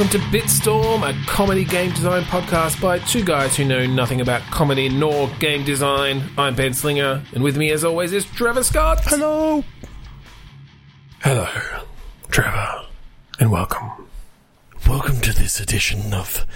[0.00, 4.40] welcome to Bitstorm, a comedy game design podcast by two guys who know nothing about
[4.44, 6.22] comedy nor game design.
[6.38, 9.04] I'm Ben Slinger, and with me, as always, is Trevor Scott.
[9.04, 9.62] Hello.
[11.18, 11.46] Hello,
[12.30, 12.86] Trevor,
[13.38, 13.90] and welcome.
[14.88, 16.46] Welcome to this edition of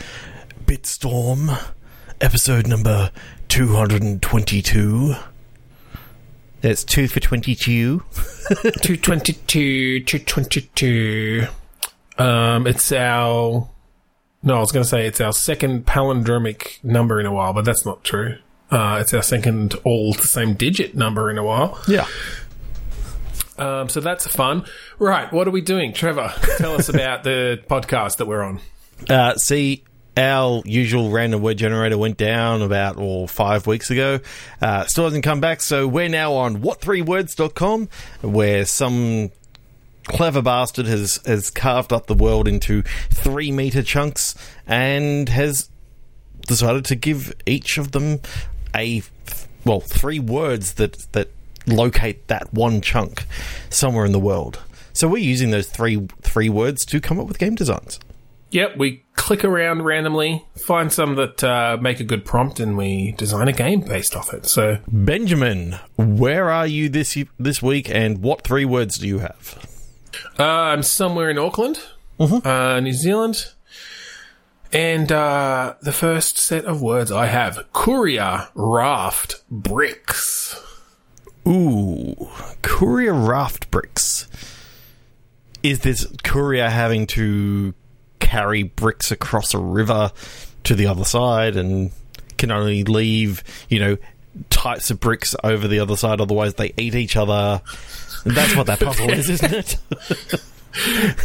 [0.65, 1.75] Bitstorm,
[2.23, 3.11] episode number
[3.49, 5.17] 222.
[6.63, 7.99] That's two for 22.
[7.99, 11.47] 222, 222.
[12.19, 13.69] Um, it's our.
[14.43, 17.65] No, I was going to say it's our second palindromic number in a while, but
[17.65, 18.37] that's not true.
[18.71, 21.81] Uh, it's our second all the same digit number in a while.
[21.89, 22.07] Yeah.
[23.57, 24.65] Um, so that's fun.
[24.99, 25.93] Right, what are we doing?
[25.93, 28.61] Trevor, tell us about the podcast that we're on.
[29.09, 29.85] Uh, see,
[30.17, 34.21] our usual random word generator went down about or five weeks ago.
[34.61, 37.89] Uh, still hasn't come back, so we're now on what3words.com,
[38.23, 39.31] where some
[40.05, 44.35] clever bastard has has carved up the world into three meter chunks
[44.67, 45.71] and has
[46.47, 48.21] decided to give each of them
[48.75, 49.03] a
[49.65, 51.31] well three words that that
[51.67, 53.27] locate that one chunk
[53.71, 54.61] somewhere in the world.
[54.93, 57.99] So we're using those three three words to come up with game designs.
[58.51, 63.11] Yep, we click around randomly, find some that uh, make a good prompt, and we
[63.13, 64.47] design a game based off it.
[64.47, 69.74] So, Benjamin, where are you this this week, and what three words do you have?
[70.39, 71.81] Uh, I'm somewhere in Auckland,
[72.19, 73.53] uh, New Zealand,
[74.73, 80.61] and uh, the first set of words I have courier raft bricks.
[81.47, 82.29] Ooh,
[82.63, 84.29] courier raft bricks.
[85.63, 87.75] Is this courier having to
[88.19, 90.11] carry bricks across a river
[90.65, 91.93] to the other side and
[92.39, 93.97] can only leave, you know,
[94.51, 97.63] types of bricks over the other side, otherwise they eat each other?
[98.25, 99.77] That's what that puzzle is, isn't it?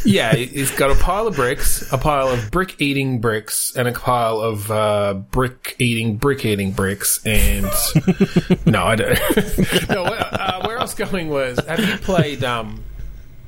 [0.06, 3.92] Yeah, it's got a pile of bricks, a pile of brick eating bricks, and a
[3.92, 7.20] pile of uh, brick eating brick eating bricks.
[7.26, 7.66] And
[8.68, 9.10] no, I don't.
[9.90, 12.44] no, uh, where I was going was: Have you played?
[12.44, 12.84] Um,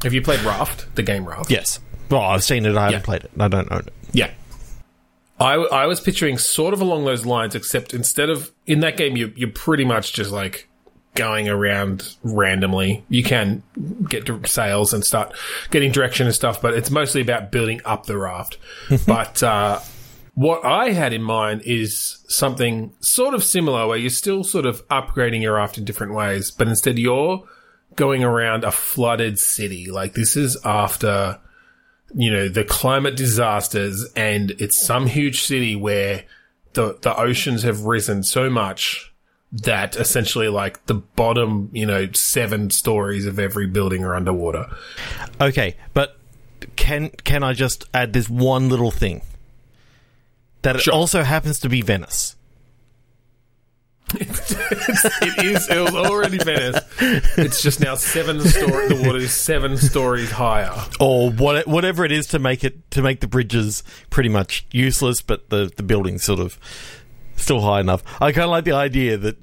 [0.01, 1.51] have you played Raft, the game Raft?
[1.51, 1.79] yes.
[2.09, 3.06] Well, I've seen it, I haven't Yeah.
[3.06, 3.31] played it.
[3.40, 3.94] I don't own it.
[4.11, 4.31] Yeah.
[5.40, 9.16] I, I was picturing sort of along those lines, except instead of in that game,
[9.16, 10.67] you you're pretty much just like
[11.16, 13.03] going around randomly.
[13.09, 13.63] You can
[14.07, 15.33] get to sails and start
[15.69, 18.57] getting direction and stuff, but it's mostly about building up the raft.
[19.07, 19.79] but uh,
[20.35, 24.88] what I had in mind is something sort of similar, where you're still sort of
[24.88, 27.43] upgrading your raft in different ways, but instead you're
[27.95, 29.91] going around a flooded city.
[29.91, 31.39] Like this is after
[32.13, 36.23] you know, the climate disasters and it's some huge city where
[36.73, 39.10] the, the oceans have risen so much
[39.53, 44.67] that essentially like the bottom, you know, seven stories of every building are underwater.
[45.39, 46.17] Okay, but
[46.75, 49.22] can can I just add this one little thing?
[50.61, 50.94] That it Sure.
[50.94, 52.35] also happens to be Venice.
[54.13, 56.84] It is, it was already Venice.
[57.38, 60.73] It's just now seven story, the water is seven stories higher.
[61.00, 65.22] or what, whatever it is to make it to make the bridges pretty much useless,
[65.22, 66.57] but the the buildings sort of
[67.41, 68.03] still high enough.
[68.22, 69.38] I kind of like the idea that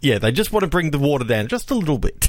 [0.00, 2.28] yeah, they just want to bring the water down just a little bit.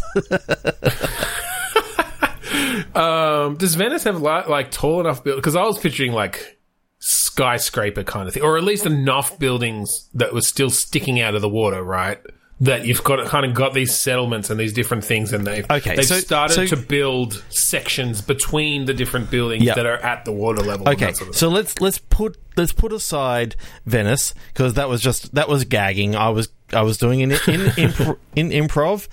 [2.96, 5.38] Um, does Venice have li- like tall enough build?
[5.38, 6.60] Because I was picturing like
[7.00, 11.42] skyscraper kind of thing, or at least enough buildings that were still sticking out of
[11.42, 12.20] the water, right?
[12.64, 15.96] That you've got kind of got these settlements and these different things, and they've Okay,
[15.96, 19.74] they've so- started so- to build sections between the different buildings Yeah.
[19.76, 20.88] that are at the water level.
[20.90, 25.34] okay, sort of so let's let's put let's put aside Venice because that was just
[25.36, 26.16] that was gagging.
[26.16, 29.08] I was I was doing it in in, impro- in improv.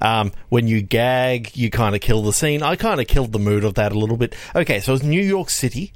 [0.00, 2.62] Um, when you gag, you kind of kill the scene.
[2.62, 4.34] I kind of killed the mood of that a little bit.
[4.54, 5.92] Okay, so it's New York City,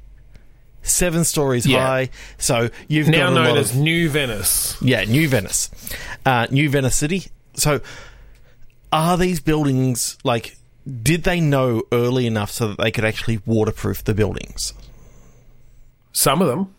[0.87, 1.85] seven stories Yeah.
[1.85, 2.09] high.
[2.37, 4.75] So you've now known as of New Venice.
[4.81, 5.69] yeah, New Venice,
[6.25, 7.27] uh, New Venice City.
[7.55, 7.81] So
[8.91, 10.55] are these buildings like?
[11.03, 14.71] Did they know early enough so that they could actually waterproof the buildings?
[16.13, 16.73] Some of them.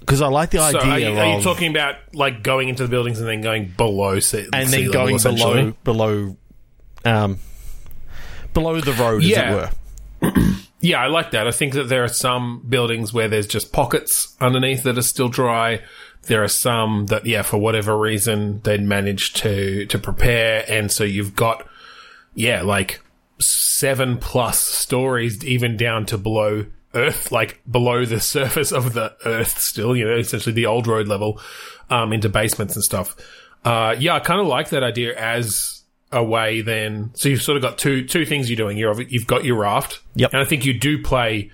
[0.00, 2.82] Because I like the So idea are you, are you talking about like going into
[2.82, 6.36] the buildings and then going below sea, and sea then going below below
[7.04, 7.38] um
[8.52, 9.40] below the road, Yeah.
[9.40, 9.70] as
[10.22, 10.52] it were.
[10.82, 11.46] Yeah, I like that.
[11.46, 15.28] I think that there are some buildings where there's just pockets underneath that are still
[15.28, 15.80] dry.
[16.22, 20.64] There are some that, yeah, for whatever reason, they'd managed to, to prepare.
[20.68, 21.68] And so you've got,
[22.34, 23.00] yeah, like
[23.38, 29.60] seven plus stories, even down to below earth, like below the surface of the earth
[29.60, 31.40] still, you know, essentially the old road level,
[31.90, 33.14] um, into basements and stuff.
[33.64, 35.81] Uh, yeah, I kind of like that idea as
[36.12, 37.10] a way then.
[37.14, 38.76] So you've sort of got two, two things you're doing.
[38.76, 40.00] You're, you've got your raft.
[40.14, 40.32] Yep.
[40.32, 41.50] And I think you do play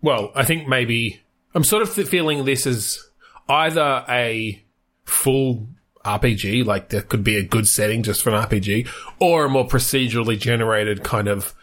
[0.00, 1.20] well, I think maybe
[1.54, 3.02] I'm sort of feeling this as
[3.48, 4.62] either a
[5.04, 5.66] full
[6.04, 8.88] RPG, like there could be a good setting just for an RPG,
[9.18, 11.54] or a more procedurally generated kind of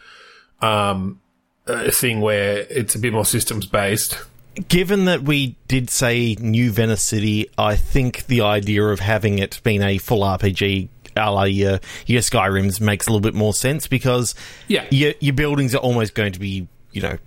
[0.60, 1.20] um,
[1.66, 4.22] uh, thing where it's a bit more systems based.
[4.68, 9.60] Given that we did say New Venice City, I think the idea of having it
[9.62, 13.86] being a full RPG a la your, your Skyrims makes a little bit more sense
[13.86, 14.34] because
[14.68, 14.84] Yeah.
[14.90, 17.18] your, your buildings are almost going to be, you know,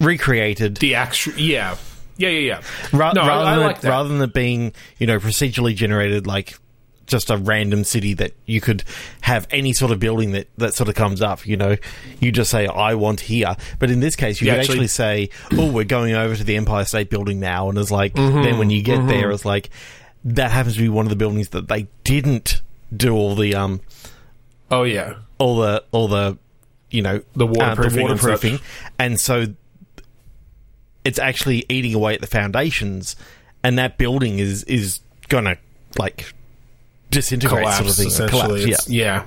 [0.00, 1.76] recreated The actual, yeah,
[2.16, 2.62] yeah, yeah, yeah.
[2.92, 3.88] Ra- no, rather, I than like it, that.
[3.90, 6.56] rather than it being, you know, procedurally generated like
[7.06, 8.82] just a random city that you could
[9.20, 11.76] have any sort of building that, that sort of comes up, you know,
[12.18, 13.56] you just say, I want here.
[13.78, 16.44] But in this case, you Yeah, could actually- actually say, oh, we're going over to
[16.44, 17.68] the Empire State Building now.
[17.68, 19.68] And it's like, Mm-hmm, then when you get there, it's like,
[20.24, 22.62] that happens to be one of the buildings that they didn't
[22.96, 23.80] do all the, um,
[24.70, 26.38] oh yeah, all the, all the,
[26.90, 28.60] you know, The uh, waterproofing and
[28.98, 29.46] and so
[31.04, 33.16] it's actually eating away at the foundations,
[33.62, 35.56] and that building is is gonna
[35.98, 36.32] like
[37.10, 38.06] disintegrate, collapse sort of thing.
[38.06, 38.64] essentially.
[38.64, 39.24] Collapse, yeah.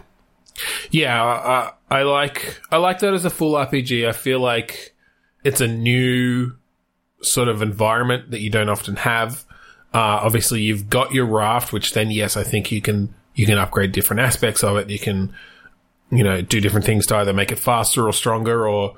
[0.91, 1.23] Yeah, yeah.
[1.23, 4.07] I, I like I like that as a full RPG.
[4.07, 4.95] I feel like
[5.43, 6.53] it's a new
[7.21, 9.45] sort of environment that you don't often have.
[9.93, 13.57] Uh, obviously, you've got your raft, which then yes, I think you can you can
[13.57, 14.89] upgrade different aspects of it.
[14.89, 15.33] You can
[16.11, 18.95] you know do different things to either make it faster or stronger or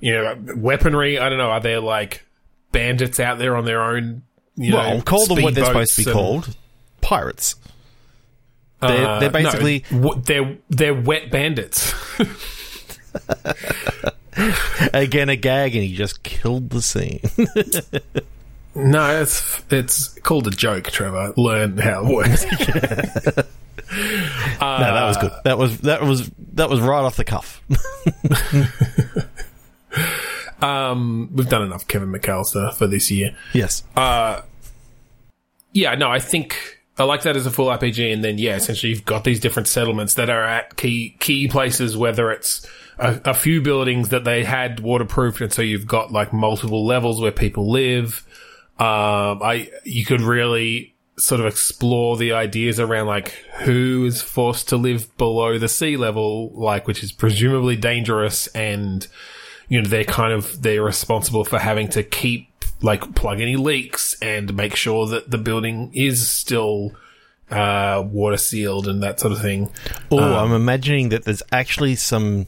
[0.00, 1.18] you know weaponry.
[1.20, 1.50] I don't know.
[1.50, 2.24] Are there like
[2.72, 4.22] bandits out there on their own?
[4.56, 6.56] You Well, know, call them what they're supposed to be and- called:
[7.00, 7.54] pirates.
[8.80, 11.94] They're, Uh, they're no, basically w- they're they're wet bandits.
[14.92, 17.20] again a gag, and he just killed the scene.
[18.76, 21.32] no, it's it's called a joke, Trevor.
[21.36, 22.44] Learn how it works.
[24.60, 25.32] no, that was good.
[25.44, 27.62] That was that was that was right off the cuff.
[30.62, 33.36] um, we've done enough Kevin McCallister for this year.
[33.52, 33.82] yes.
[35.72, 38.90] Yeah, no, I think I like that as a full RPG, and then yeah, essentially
[38.90, 42.66] you've got these different settlements that are at key key places, whether it's
[42.98, 47.20] a, a few buildings that they had waterproofed, and so you've got like multiple levels
[47.20, 48.24] where people live.
[48.78, 53.30] Um, I you could really sort of explore the ideas around like
[53.60, 59.06] who is forced to live below the sea level, like which is presumably dangerous, and
[59.68, 62.48] you know they're kind of they're responsible for having to keep
[62.82, 66.92] like plug any leaks and make sure that the building is still
[67.50, 69.70] uh, water sealed and that sort of thing.
[70.10, 72.46] Oh, I'm imagining that there's actually some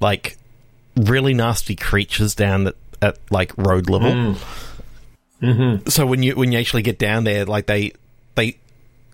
[0.00, 0.36] like
[0.96, 4.36] really nasty creatures down at, at like road level.
[5.42, 5.88] Mm-hmm.
[5.88, 7.92] So when you when you actually get down there, like they
[8.36, 8.56] they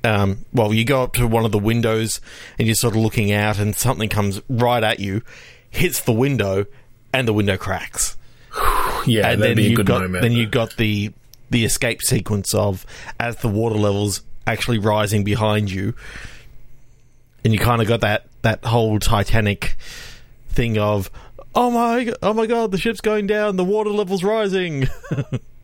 [0.04, 2.20] um, well, you go up to one of the windows
[2.58, 5.22] and you're sort of looking out, and something comes right at you,
[5.70, 6.66] hits the window,
[7.12, 8.16] and the window cracks.
[9.06, 10.22] Yeah, and that'd then good got moment.
[10.22, 11.12] then you've got the
[11.50, 12.84] the escape sequence of
[13.18, 15.94] as the water levels actually rising behind you,
[17.42, 19.76] and you kind of got that that whole Titanic
[20.50, 21.10] thing of
[21.54, 24.88] oh my oh my god the ship's going down the water levels rising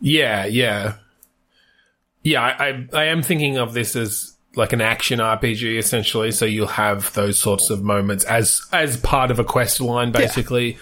[0.00, 0.94] Yeah, yeah,
[2.22, 2.42] yeah.
[2.42, 6.30] I, I I am thinking of this as like an action RPG essentially.
[6.30, 10.78] So you'll have those sorts of moments as as part of a quest line, basically.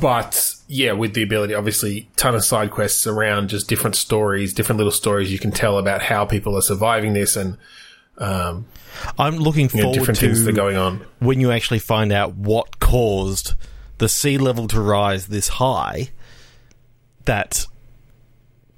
[0.00, 4.78] But yeah, with the ability, obviously, ton of side quests around just different stories, different
[4.78, 7.56] little stories you can tell about how people are surviving this and
[8.18, 8.66] um,
[9.18, 11.04] I'm looking you know, forward different things that are going on.
[11.18, 13.54] when you actually find out what caused
[13.98, 16.10] the sea level to rise this high
[17.24, 17.66] that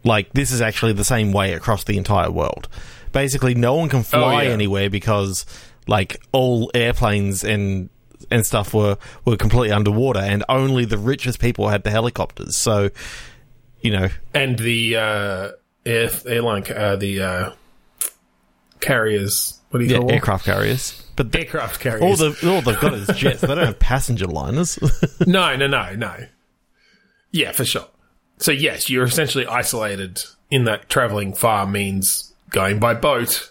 [0.04, 2.68] like this is actually the same way across the entire world
[3.12, 4.50] basically no one can fly yeah.
[4.50, 5.46] anywhere because
[5.86, 7.88] like all airplanes and
[8.30, 12.90] and stuff were were completely underwater and only the richest people had the helicopters so
[13.80, 15.50] you know and the uh,
[15.86, 17.52] air, airline, uh, the uh,
[18.80, 19.60] carriers.
[19.70, 20.14] What do you yeah, call them?
[20.14, 22.02] aircraft carriers but the, Aircraft carriers.
[22.02, 24.78] all the all they've got is jets they don't have passenger liners
[25.26, 26.16] no, no, no, no.
[27.32, 27.86] Yeah, for sure.
[28.38, 33.50] So yes, you're essentially isolated in that traveling far means going by boat,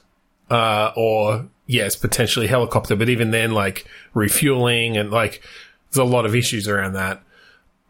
[0.49, 2.95] uh, or yes, potentially helicopter.
[2.95, 5.43] But even then, like refueling and like
[5.91, 7.21] there's a lot of issues around that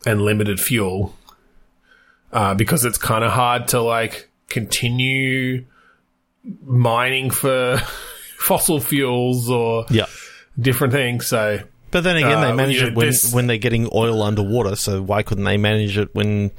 [0.06, 1.16] and limited fuel,
[2.32, 5.66] uh, because it's kind of hard to like continue
[6.66, 7.78] mining for
[8.38, 10.06] fossil fuels or yeah
[10.60, 11.28] different things.
[11.28, 11.60] So
[11.94, 14.22] But then again, they Uh, manage you know, it when, this- when they're getting oil
[14.22, 14.76] underwater.
[14.76, 16.52] So why couldn't they manage it when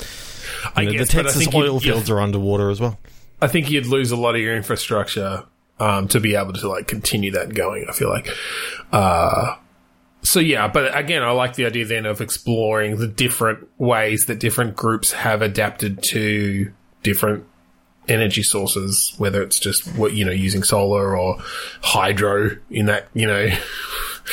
[0.76, 2.98] know, guess, the Texas oil fields are underwater as well?
[3.42, 5.42] I think you'd lose a lot of your infrastructure
[5.80, 7.84] um, to be able to like continue that going.
[7.88, 8.28] I feel like,
[8.92, 9.56] uh,
[10.22, 14.38] So yeah, but again, I like the idea then of exploring the different ways that
[14.38, 16.72] different groups have adapted to
[17.02, 17.44] different
[18.08, 21.38] energy sources, whether it's just what you know using solar or
[21.82, 23.48] hydro in that you know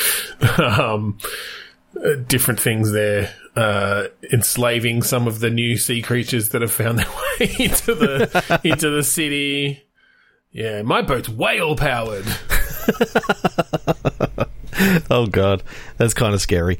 [0.58, 1.18] um,
[1.96, 3.34] uh, different things there.
[3.54, 7.06] Uh, enslaving some of the new sea creatures that have found their
[7.40, 9.82] way into the into the city.
[10.52, 12.24] Yeah, my boat's whale powered.
[15.10, 15.62] oh god,
[15.98, 16.78] that's kind of scary.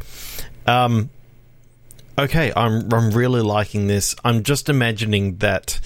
[0.66, 1.10] Um,
[2.18, 4.14] okay, I'm I'm really liking this.
[4.24, 5.78] I'm just imagining that,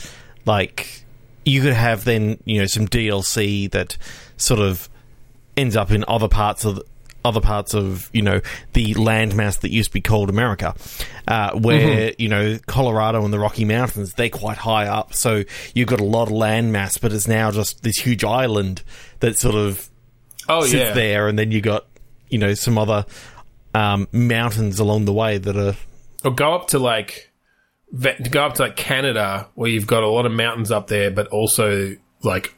[0.44, 1.04] like,
[1.44, 3.96] you could have then you know some DLC that
[4.36, 4.88] sort of
[5.56, 6.80] ends up in other parts of
[7.26, 8.40] other parts of you know
[8.72, 10.74] the landmass that used to be called America,
[11.26, 12.22] uh, where mm-hmm.
[12.22, 15.42] you know Colorado and the Rocky Mountains they're quite high up, so
[15.74, 18.82] you've got a lot of landmass, but it's now just this huge island
[19.20, 19.90] that sort of
[20.48, 20.92] oh sits yeah.
[20.92, 21.86] there, and then you got
[22.28, 23.04] you know some other
[23.74, 25.76] um, mountains along the way that are
[26.24, 27.30] or go up to like
[28.30, 31.28] go up to like Canada where you've got a lot of mountains up there, but
[31.28, 32.55] also like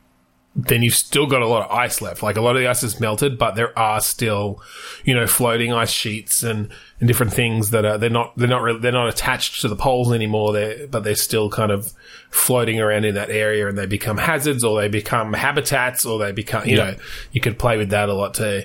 [0.58, 2.20] then you've still got a lot of ice left.
[2.20, 4.60] Like a lot of the ice is melted, but there are still,
[5.04, 8.62] you know, floating ice sheets and, and different things that are they're not they're not
[8.62, 10.52] really, they're not attached to the poles anymore.
[10.52, 11.92] They but they're still kind of
[12.30, 16.32] floating around in that area, and they become hazards or they become habitats or they
[16.32, 16.90] become you yeah.
[16.90, 16.96] know
[17.30, 18.64] you could play with that a lot too.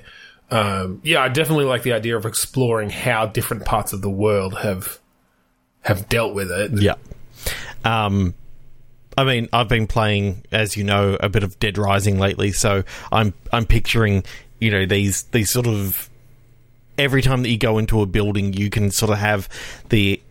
[0.49, 4.57] Um, yeah, I definitely like the idea of exploring how different parts of the world
[4.57, 4.99] have
[5.81, 6.71] have dealt with it.
[6.73, 6.95] Yeah.
[7.85, 8.33] Um,
[9.17, 12.83] I mean, I've been playing, as you know, a bit of Dead Rising lately, so
[13.11, 14.23] I'm I'm picturing,
[14.59, 16.09] you know, these these sort of
[16.97, 19.49] every time that you go into a building, you can sort of have
[19.89, 20.21] the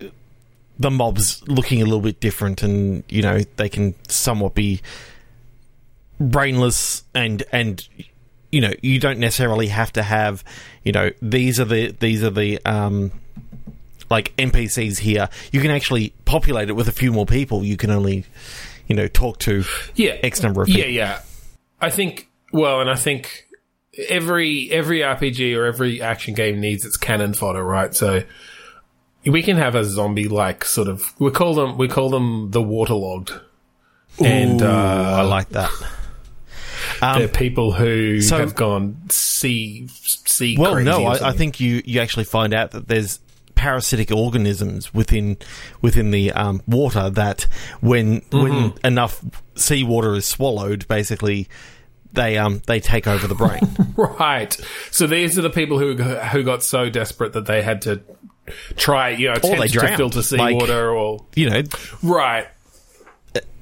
[0.78, 4.80] the mobs looking a little bit different, and you know they can somewhat be
[6.20, 7.88] brainless and and
[8.52, 10.44] you know you don't necessarily have to have
[10.84, 13.10] you know these are the these are the um
[14.12, 15.28] like NPCs here.
[15.52, 17.64] You can actually populate it with a few more people.
[17.64, 18.26] You can only
[18.86, 20.82] you know talk to yeah X number of people.
[20.82, 21.20] Yeah, yeah.
[21.80, 23.48] I think well, and I think
[24.08, 27.94] every every RPG or every action game needs its cannon fodder, right?
[27.94, 28.22] So
[29.24, 32.62] we can have a zombie like sort of we call them we call them the
[32.62, 33.32] waterlogged.
[34.22, 35.70] and uh, I like that.
[37.00, 40.56] Um, they're people who so, have gone sea sea.
[40.58, 43.18] Well, no, I, I, think you you actually find out that there's
[43.54, 45.36] parasitic organisms within
[45.80, 47.42] within the um, water that
[47.80, 48.42] when mm-hmm.
[48.42, 51.48] when enough seawater is swallowed, basically
[52.12, 53.60] they um they take over the brain.
[53.96, 54.52] right.
[54.90, 58.02] So these are the people who who got so desperate that they had to
[58.76, 61.62] try you know attempt to filter seawater like, or you know
[62.02, 62.48] right.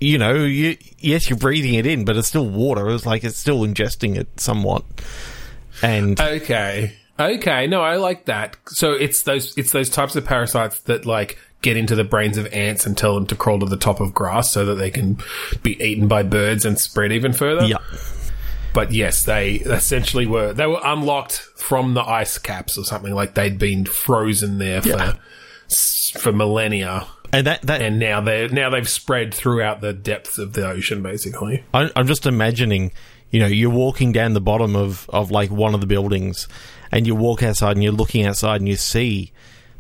[0.01, 2.89] You know, you, yes, you're breathing it in, but it's still water.
[2.91, 4.83] It's like it's still ingesting it somewhat.
[5.81, 8.57] And okay, Okay, no, I like that.
[8.69, 12.47] So it's those it's those types of parasites that like get into the brains of
[12.53, 15.19] ants and tell them to crawl to the top of grass so that they can
[15.63, 17.67] be eaten by birds and spread even further.
[17.67, 17.77] Yeah.
[18.73, 23.35] But yes, they essentially were they were unlocked from the ice caps or something like
[23.35, 25.13] they'd been frozen there yeah.
[25.69, 27.07] for for millennia.
[27.33, 31.03] And that, that and now they now they've spread throughout the depths of the ocean
[31.03, 31.65] basically.
[31.73, 32.93] I, I'm just imagining,
[33.31, 36.49] you know, you're walking down the bottom of of like one of the buildings
[36.93, 39.33] and you walk outside and you're looking outside and you see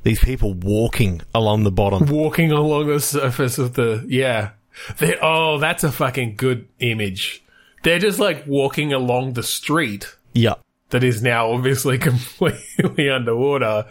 [0.02, 4.50] these people walking along the bottom, walking along the surface of the yeah.
[4.98, 7.44] They're, oh, that's a fucking good image.
[7.82, 10.16] They're just like walking along the street.
[10.32, 10.54] Yeah.
[10.90, 13.86] That is now obviously completely underwater.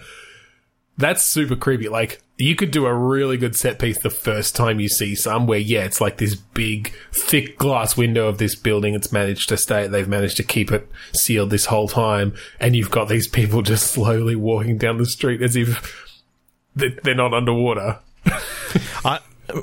[0.99, 1.87] That's super creepy.
[1.87, 5.47] Like, you could do a really good set piece the first time you see some
[5.47, 8.95] where, yeah, it's like this big, thick glass window of this building.
[8.95, 12.35] It's managed to stay, they've managed to keep it sealed this whole time.
[12.59, 16.13] And you've got these people just slowly walking down the street as if
[16.75, 17.99] they're not underwater.
[19.05, 19.19] I,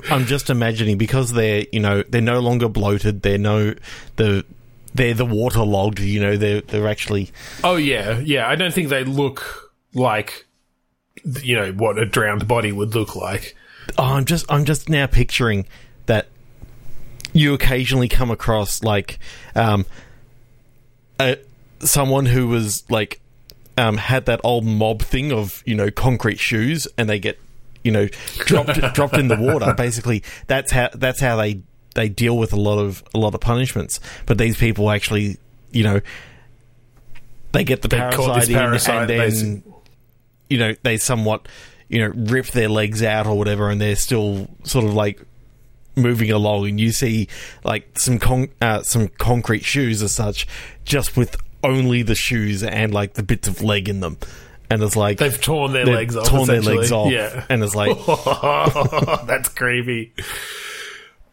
[0.09, 3.21] I'm just imagining because they're, you know, they're no longer bloated.
[3.21, 3.75] They're no,
[4.15, 4.43] the,
[4.95, 7.29] they're the waterlogged, you know, they're, they're actually.
[7.63, 8.17] Oh, yeah.
[8.17, 8.49] Yeah.
[8.49, 10.46] I don't think they look like
[11.23, 13.55] you know what a drowned body would look like.
[13.97, 15.65] Oh, I'm just I'm just now picturing
[16.05, 16.27] that
[17.33, 19.19] you occasionally come across like
[19.55, 19.85] um,
[21.19, 21.37] a,
[21.79, 23.21] someone who was like
[23.77, 27.39] um, had that old mob thing of you know concrete shoes and they get
[27.83, 28.07] you know
[28.39, 29.73] dropped dropped in the water.
[29.73, 31.61] Basically, that's how that's how they
[31.95, 33.99] they deal with a lot of a lot of punishments.
[34.25, 35.37] But these people actually,
[35.71, 36.01] you know,
[37.51, 39.66] they get the parasite, parasite and then
[40.49, 41.47] you know, they somewhat,
[41.89, 45.21] you know, rip their legs out or whatever, and they're still sort of like
[45.95, 47.27] moving along, and you see
[47.63, 50.47] like some con- uh, some concrete shoes as such,
[50.85, 54.17] just with only the shoes and like the bits of leg in them,
[54.69, 56.27] and it's like They've torn their legs off.
[56.27, 57.45] torn their legs off, Yeah.
[57.49, 57.97] and it's like
[59.25, 60.13] That's creepy.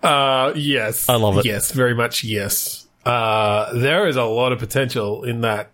[0.02, 1.09] Uh, yes.
[1.09, 1.44] I love it.
[1.47, 2.87] Yes, very much yes.
[3.04, 5.71] Uh, there is a lot of potential in that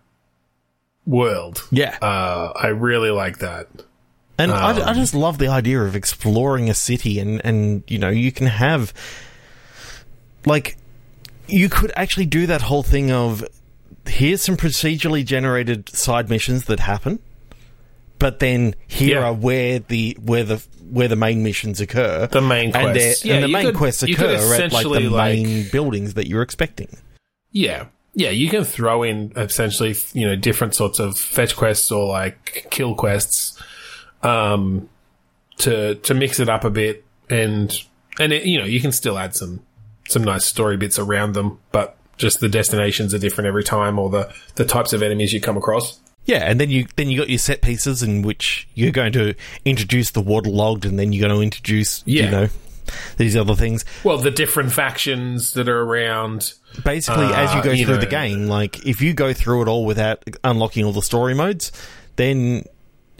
[1.05, 1.63] world.
[1.71, 1.97] yeah.
[2.01, 3.67] Uh, I really like that.
[4.37, 7.99] And I, Um, I just love the idea of exploring a city, and and you
[7.99, 8.93] know you can have
[10.45, 10.77] like
[11.47, 13.43] you could actually do that whole thing of
[14.07, 17.19] here's some procedurally generated side missions that happen,
[18.17, 19.25] but then here Yeah.
[19.27, 23.23] are where the where the where the main missions occur, The main and, quests.
[23.23, 26.27] Yeah, and the main could- quests occur at like the essentially, like- main buildings that
[26.27, 26.97] you're expecting.
[27.51, 27.85] Yeah.
[28.13, 32.67] Yeah, you can throw in essentially, you know, different sorts of fetch quests or like
[32.69, 33.61] kill quests,
[34.21, 34.89] um,
[35.59, 37.73] to, to mix it up a bit and,
[38.19, 39.61] and it, you know, you can still add some,
[40.09, 44.09] some nice story bits around them, but just the destinations are different every time or
[44.09, 45.99] the, the types of enemies you come across.
[46.25, 49.33] Yeah, and then you then you got your set pieces in which you're going to
[49.65, 52.25] introduce the waterlogged, and then you're going to introduce Yeah.
[52.25, 52.47] you know
[53.17, 53.85] these other things.
[54.03, 56.53] Well, the different factions that are around.
[56.83, 59.63] Basically, as you Uh, go you through know- the game, like if you go through
[59.63, 61.71] it all without unlocking all the story modes,
[62.15, 62.63] then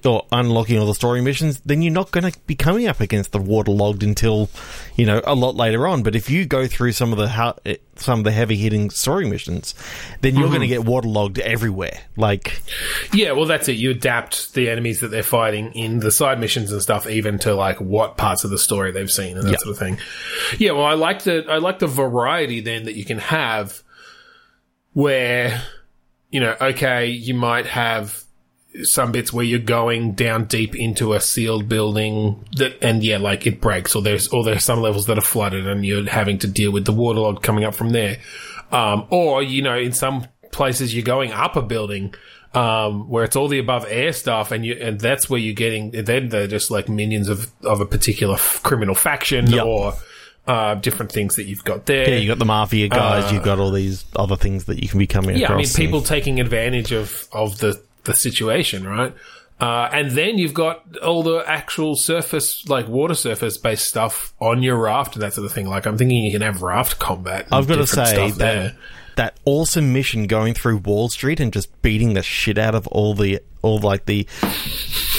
[0.05, 3.31] or unlocking all the story missions, then you're not going to be coming up against
[3.31, 4.49] the waterlogged until
[4.95, 6.03] you know a lot later on.
[6.03, 8.89] But if you go through some of the ha- eh, some of the heavy hitting
[8.89, 9.73] story missions,
[10.21, 11.99] then you're going to get waterlogged everywhere.
[12.17, 12.61] Like
[13.13, 13.73] Yeah, well, that's it.
[13.77, 17.53] You adapt the enemies that they're fighting in the side missions and stuff, even to
[17.53, 19.57] like what parts of the story they've seen and that Yeah.
[19.57, 19.97] sort of thing.
[20.57, 23.81] Yeah, well, I like the I like the variety then that you can have,
[24.93, 25.61] where
[26.29, 28.23] you know, okay, you might have
[28.83, 33.45] some bits where you're going down deep into a sealed building that, and yeah, like
[33.47, 36.47] it breaks, or there's or there's some levels that are flooded, and you're having to
[36.47, 38.17] deal with the waterlog coming up from there.
[38.71, 42.13] Um, or you know, in some places you're going up a building.
[42.53, 45.91] Um, where it's all the above air stuff, and you, and that's where you're getting.
[45.91, 49.65] Then they're just like minions of of a particular f- criminal faction, Yep.
[49.65, 49.93] or
[50.47, 52.09] uh, different things that you've got there.
[52.09, 54.99] yeah, you've got the mafia guys, you've got all these other things that you can
[54.99, 55.77] be coming Uh, Yeah, I across.
[55.77, 59.13] mean, and- people taking advantage of, of the, the situation, right?
[59.61, 64.63] Uh, and then you've got all the actual surface, like water surface based stuff on
[64.63, 65.67] your raft and that sort of thing.
[65.67, 67.47] Like, I'm thinking you can have raft combat.
[67.51, 68.77] I've got to say that there.
[69.17, 73.13] that awesome mission going through Wall Street and just beating the shit out of all
[73.13, 74.27] the all like the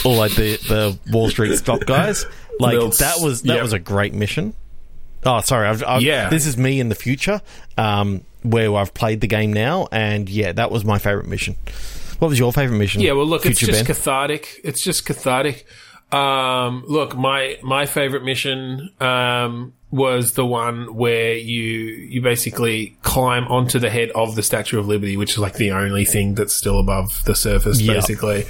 [0.04, 2.26] all like the the Wall Street stock guys.
[2.60, 3.62] Like Little that was that yep.
[3.62, 4.52] was a great mission.
[5.24, 5.68] Oh, sorry.
[5.68, 6.28] I've, I've, Yeah.
[6.28, 7.40] This is me in the future,
[7.78, 11.56] um, where I've played the game now, and yeah, that was my favorite mission.
[12.18, 13.00] What was your favorite mission?
[13.00, 13.84] Yeah, well, look, it's just Ben?
[13.84, 14.60] cathartic.
[14.64, 15.66] It's just cathartic.
[16.12, 23.44] Um, look, my my favorite mission um, was the one where you you basically climb
[23.48, 26.52] onto the head of the Statue of Liberty, which is like the only thing that's
[26.54, 27.94] still above the surface, Yeah.
[27.94, 28.44] basically,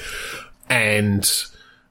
[0.68, 1.24] and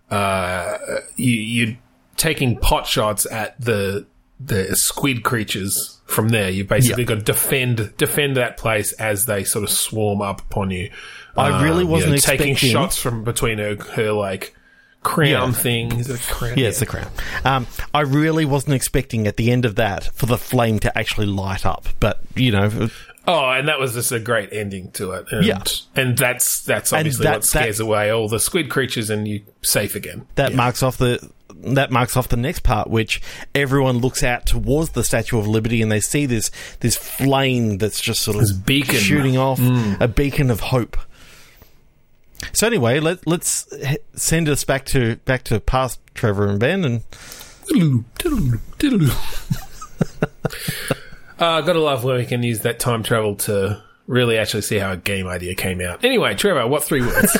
[0.09, 0.77] uh,
[1.15, 1.77] you you're
[2.17, 4.05] taking pot shots at the
[4.39, 6.49] the squid creatures from there.
[6.49, 7.07] You basically Yeah.
[7.09, 10.89] got to defend defend that place as they sort of swarm up upon you.
[11.37, 14.55] I really Um, wasn't know, taking expecting- shots from between her, her like
[15.03, 15.51] crown Yeah.
[15.51, 15.99] thing.
[15.99, 16.57] Is it a crown?
[16.57, 17.07] Yeah, it's the crown.
[17.45, 21.27] Um, I really wasn't expecting at the end of that for the flame to actually
[21.27, 22.89] light up, but you know,
[23.27, 25.25] Oh, and that was just a great ending to it.
[25.31, 25.61] And, Yeah.
[25.95, 29.95] and that's that's obviously that- what scares away all the squid creatures, and you safe
[29.95, 30.25] again.
[30.35, 31.19] that marks off the
[31.63, 33.21] that marks off the next part, which
[33.53, 38.01] everyone looks out towards the Statue of Liberty and they see this this flame that's
[38.01, 38.95] just sort of beacon.
[38.95, 38.99] Mm.
[38.99, 39.59] shooting off
[39.99, 40.97] a beacon of hope.
[42.53, 43.67] So anyway, let let's
[44.13, 47.03] send us back to back to past Trevor and Ben, and
[51.39, 54.91] uh, gotta love when we can use that time travel to really actually see how
[54.91, 56.03] a game idea came out.
[56.03, 57.37] Anyway, Trevor, what three words?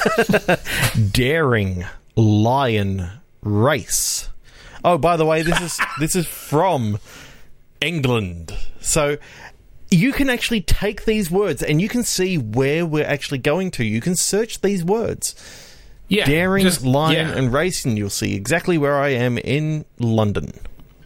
[1.12, 1.86] daring
[2.16, 3.10] lion
[3.42, 4.30] race.
[4.84, 7.00] Oh, by the way, this is this is from
[7.82, 8.56] England.
[8.80, 9.18] So
[9.92, 13.84] you can actually take these words and you can see where we're actually going to.
[13.84, 15.36] You can search these words.
[16.08, 17.36] yeah, Daring, just- lion, yeah.
[17.38, 17.98] and racing.
[17.98, 20.54] you'll see exactly where I am in London.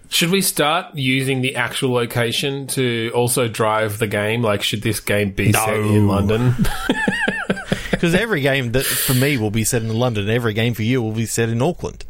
[0.09, 4.43] Should we start using the actual location to also drive the game?
[4.43, 6.53] Like, should this game be set in London?
[7.91, 11.01] Because every game that for me will be set in London, every game for you
[11.01, 12.03] will be set in Auckland.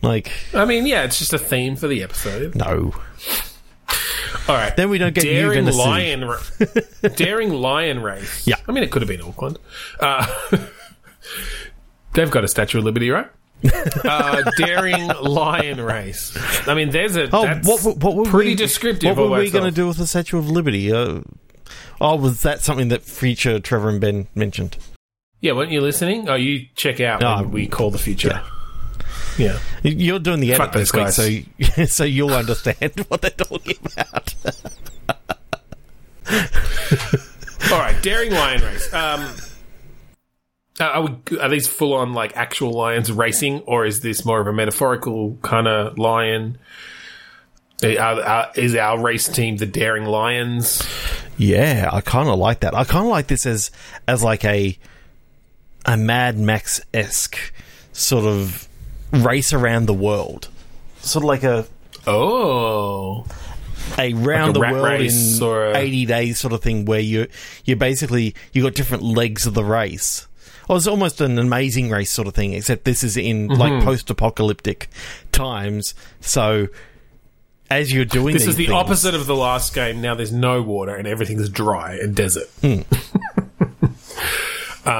[0.00, 2.54] Like, I mean, yeah, it's just a theme for the episode.
[2.54, 2.94] no.
[4.46, 6.42] All right, Then we don't get daring lion, ra-
[7.16, 8.46] daring lion race.
[8.46, 8.56] Yeah.
[8.68, 9.58] I mean, it could have been Auckland.
[9.98, 10.26] Uh,
[12.12, 13.26] they've got a Statue of Liberty, right?
[14.04, 16.36] uh, daring lion race.
[16.68, 19.16] I mean, there's a Oh, that's what, what, were pretty we, descriptive.
[19.16, 20.92] What were we going to do with the Statue of Liberty?
[20.92, 21.20] Uh,
[22.00, 24.76] oh, was that something that future Trevor and Ben mentioned?
[25.40, 26.28] Yeah, weren't you listening?
[26.28, 28.28] Oh, you check out No, we call the future.
[28.28, 28.53] Yeah.
[29.36, 31.76] Yeah, you're doing the edit Fuck those this week, guys.
[31.76, 34.34] so so you'll understand what they're talking about.
[37.72, 38.92] All right, daring lion race.
[38.92, 39.34] Um,
[40.80, 44.46] are, we, are these full on like actual lions racing, or is this more of
[44.46, 46.58] a metaphorical kind of lion?
[47.82, 50.82] Are, are, is our race team the daring lions?
[51.36, 52.74] Yeah, I kind of like that.
[52.74, 53.70] I kind of like this as
[54.06, 54.78] as like a
[55.84, 57.52] a Mad Max esque
[57.92, 58.68] sort of
[59.22, 60.48] race around the world,
[61.00, 61.66] sort of like a
[62.06, 63.24] Oh,
[63.98, 67.26] a round Like a the world in a- eighty days sort of thing, where you
[67.64, 70.26] you basically you got different legs of the race.
[70.68, 73.60] Well, it's almost an amazing race sort of thing, except this is in Mm-hmm.
[73.60, 74.88] like post apocalyptic
[75.32, 75.94] times.
[76.20, 76.68] So
[77.70, 80.00] as you're doing this is the things- opposite of the last game.
[80.00, 82.48] Now there's no water and everything's dry and desert.
[82.62, 82.84] um,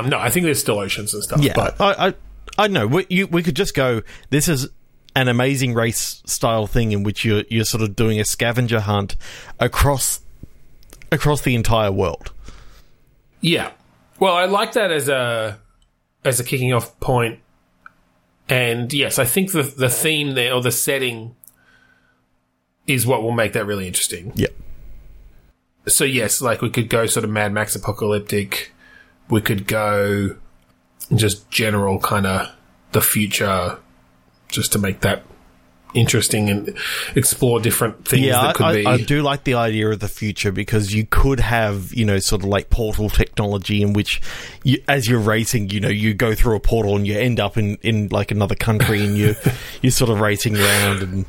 [0.09, 1.41] no, I think there's still oceans and stuff.
[1.41, 2.15] Yeah, but I, I,
[2.59, 2.87] I know.
[2.87, 4.03] We, you, we could just go.
[4.31, 4.69] This is
[5.17, 9.17] an amazing race style thing in which you're you're sort of doing a scavenger hunt
[9.61, 10.21] across
[11.13, 12.33] across the entire world.
[13.41, 13.73] Yeah.
[14.19, 15.61] Well, I like that as a
[16.25, 17.41] as a kicking off point.
[18.49, 21.35] And yes, I think the the theme there or the setting
[22.87, 24.33] is what will make that really interesting.
[24.35, 24.49] Yeah,
[25.87, 28.73] So yes, like we could go sort of Mad Max apocalyptic.
[29.31, 30.37] We could go
[31.15, 32.51] just general kind of
[32.93, 33.79] the future
[34.49, 35.25] just to make that
[35.95, 36.77] interesting and
[37.15, 38.43] explore different things yeah.
[38.43, 38.87] that could I, be.
[38.87, 42.19] I, I do like the idea of the future because you could have you know
[42.19, 44.21] sort of like portal technology in which
[44.65, 47.57] you, as you're racing, you know, you go through a portal and you end up
[47.57, 49.35] in in like another country and you
[49.83, 51.27] you're sort of racing around and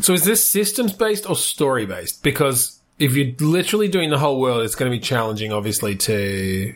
[0.00, 2.22] So is this systems based or story based?
[2.22, 6.74] Because if you're literally doing the whole world, it's going to be challenging, obviously, to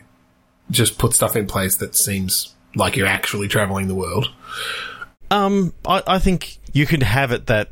[0.71, 4.31] just put stuff in place that seems like you're actually traveling the world.
[5.31, 7.69] Um, I, I think you could have it that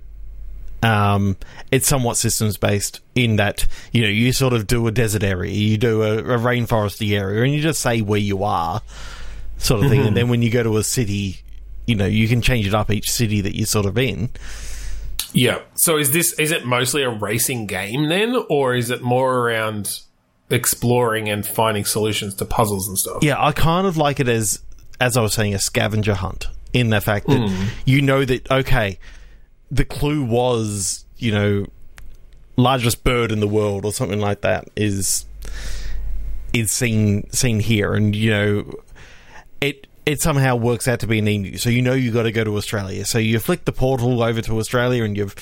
[0.83, 1.37] um,
[1.71, 5.51] it's somewhat systems based in that you know you sort of do a desert area,
[5.51, 8.81] you do a, a rainforesty area, and you just say where you are,
[9.57, 10.05] sort of thing.
[10.05, 11.41] And then when you go to a city,
[11.85, 14.29] you know you can change it up each city that you're sort of in.
[15.33, 15.61] Yeah.
[15.73, 20.01] So is this is it mostly a racing game then, or is it more around
[20.49, 23.23] exploring and finding solutions to puzzles and stuff?
[23.23, 24.61] Yeah, I kind of like it as
[24.99, 27.67] as I was saying a scavenger hunt in the fact that hmm.
[27.85, 28.99] you know that okay,
[29.71, 31.65] the clue was you know
[32.57, 35.25] largest bird in the world or something like that is
[36.53, 38.71] is seen seen here, and you know
[39.61, 41.57] it it somehow works out to be an emu.
[41.57, 43.05] So you know you got to go to Australia.
[43.05, 45.35] So you flick the portal over to Australia, and you've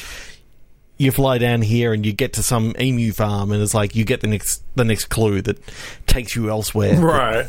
[0.97, 4.06] you fly down here and you get to some emu farm, and it's like you
[4.06, 5.60] get the next the next clue that
[6.08, 6.99] takes you elsewhere.
[6.99, 7.47] Right.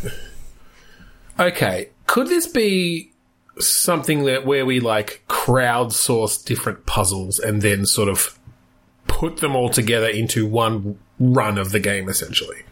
[1.39, 1.89] Okay.
[2.07, 3.13] Could this be
[3.59, 8.39] something that where we like crowdsource different puzzles and then sort of
[9.07, 12.63] put them all together into one run of the game essentially?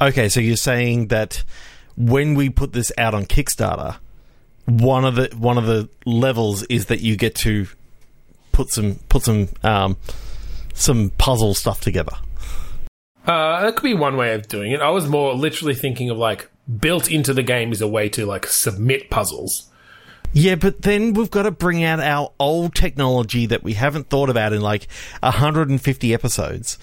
[0.00, 1.44] Okay, so you're saying that
[1.96, 3.96] when we put this out on Kickstarter,
[4.66, 7.66] one of the one of the levels is that you get to
[8.52, 9.96] put some put some um,
[10.74, 12.16] some puzzle stuff together.
[13.26, 14.80] Uh, that could be one way of doing it.
[14.80, 18.26] I was more literally thinking of like built into the game is a way to
[18.26, 19.68] like submit puzzles.
[20.32, 24.30] Yeah, but then we've got to bring out our old technology that we haven't thought
[24.30, 24.88] about in like
[25.22, 26.78] 150 episodes.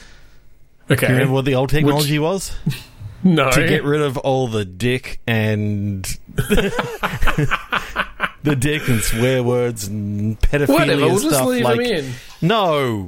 [0.92, 1.08] Okay.
[1.08, 2.56] Do you remember what the old technology was?
[3.24, 3.50] no.
[3.52, 6.06] to get rid of all the dick and
[8.44, 11.32] the dick and swear words and pedophilia Whatever, we'll stuff.
[11.32, 12.12] just leave like, them in.
[12.42, 13.08] no,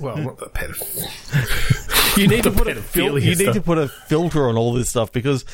[0.00, 2.16] Well, not the pedophile.
[2.16, 4.72] you need to put a fil- pedophilia you need to put a filter on all
[4.72, 5.44] this stuff because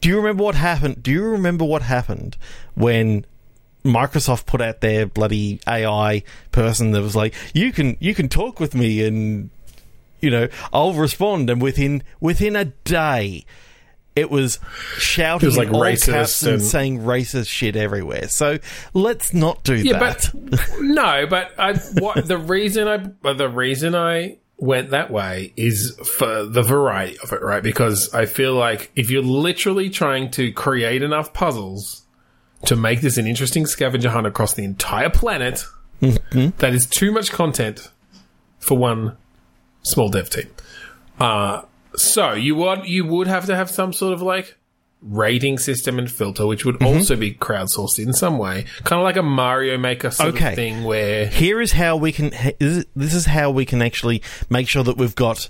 [0.00, 1.02] do you remember what happened?
[1.02, 2.36] Do you remember what happened
[2.74, 3.24] when?
[3.84, 8.58] Microsoft put out their bloody AI person that was like, "You can you can talk
[8.58, 9.48] with me and
[10.20, 13.44] you know I'll respond." And within within a day,
[14.16, 14.58] it was
[14.96, 18.28] shouting It was like in all racist caps and, and- saying racist shit everywhere.
[18.28, 18.58] So
[18.94, 20.30] let's not do Yeah, that.
[20.50, 25.94] but no, but I, what the reason I the reason I went that way is
[26.18, 27.62] for the variety of it, right?
[27.62, 32.06] Because I feel like if you're literally trying to create enough puzzles
[32.64, 35.62] to make this an interesting scavenger hunt across the entire planet,
[36.00, 37.90] that is too much content
[38.58, 39.16] for one
[39.82, 40.48] small dev team.
[41.20, 41.62] Uh,
[41.96, 44.56] so you would you would have to have some sort of like
[45.02, 49.16] rating system and filter, which would also be crowdsourced in some way, kind of like
[49.16, 50.48] a Mario Maker sort Okay.
[50.50, 54.68] of thing, where here is how we can this is how we can actually make
[54.68, 55.48] sure that we've got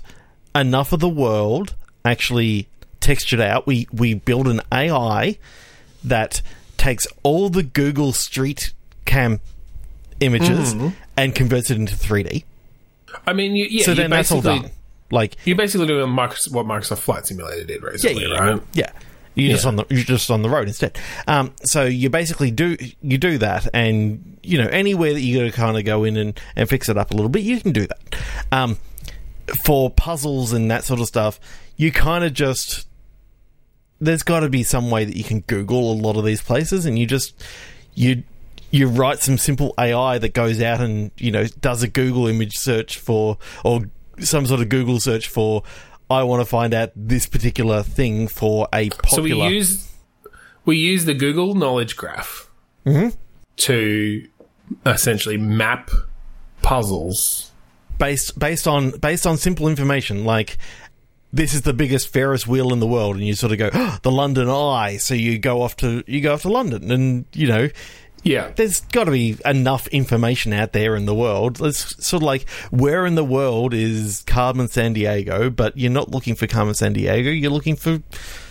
[0.53, 2.67] enough of the world actually
[2.99, 3.65] textured out.
[3.65, 5.37] We we build an AI
[6.03, 6.41] that
[6.77, 8.73] takes all the Google Street
[9.05, 9.39] Cam
[10.19, 10.89] images Mm-hmm.
[11.15, 12.43] and converts it into 3D.
[13.25, 14.69] I mean, you, yeah, so then that's all done.
[15.11, 16.29] Like you're basically doing what
[16.65, 18.61] Microsoft Flight Simulator did yeah, recently, yeah, right?
[18.73, 18.91] yeah.
[19.35, 20.97] You're just on the you're just on the road instead.
[21.27, 25.45] Um, so you basically do you do that, and you know anywhere that you got
[25.45, 27.71] to kind of go in and, and fix it up a little bit, you can
[27.71, 28.15] do that.
[28.51, 28.77] Um,
[29.63, 31.39] for puzzles and that sort of stuff,
[31.75, 32.87] you kind of just
[33.99, 36.87] there's got to be some way that you can Google a lot of these places,
[36.87, 37.39] and you just
[37.93, 38.23] you
[38.71, 42.57] you write some simple AI that goes out and you know does a Google image
[42.57, 43.81] search for or
[44.19, 45.63] some sort of Google search for.
[46.09, 49.09] I want to find out this particular thing for a popular.
[49.09, 49.91] So we use
[50.65, 52.49] we use the Google Knowledge Graph
[52.85, 53.09] Mm-hmm.
[53.57, 54.27] to
[54.85, 55.91] essentially map
[56.61, 57.51] puzzles.
[57.99, 60.57] based based on based on simple information like
[61.33, 63.97] this is the biggest Ferris wheel in the world, and you sort of go "Oh,
[64.03, 64.95] the London Eye.
[64.97, 67.67] So you go off to you go off to London, and you know
[68.23, 71.61] Yeah, there's got to be enough information out there in the world.
[71.61, 76.35] It's sort of like where in the world is Carmen Sandiego, but you're not looking
[76.35, 77.39] for Carmen Sandiego.
[77.39, 78.01] You're looking for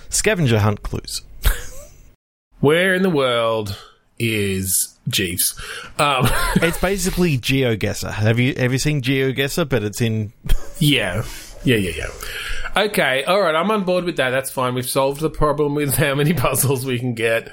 [0.09, 1.23] scavenger hunt clues.
[2.61, 3.77] where in the world
[4.19, 5.61] is Jeeves?
[5.99, 6.27] Um,
[6.57, 8.13] It's basically GeoGuessr.
[8.13, 9.69] Have you have you seen GeoGuessr?
[9.69, 10.33] But it's in
[10.79, 11.25] yeah,
[11.65, 12.83] yeah, yeah, yeah.
[12.85, 14.31] Okay, all right, I'm on board with that.
[14.31, 14.75] That's fine.
[14.75, 17.51] We've solved the problem with how many puzzles we can get.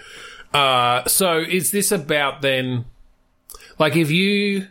[0.54, 2.86] Uh, so is this about then?
[3.80, 4.68] Like, if you,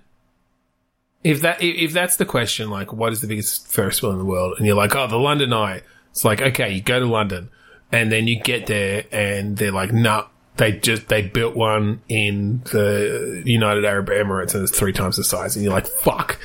[1.24, 4.24] if that, if, that's the question, like, what is the biggest Ferris wheel in the
[4.24, 4.54] world?
[4.58, 5.82] And you're like, oh, the London Eye.
[6.10, 7.50] It's like, okay, you go to London,
[7.90, 10.26] and then you get there, and they're like, nah.
[10.58, 15.24] They just they built one in the United Arab Emirates and it's three times the
[15.24, 16.38] size, and you're like, "Fuck!"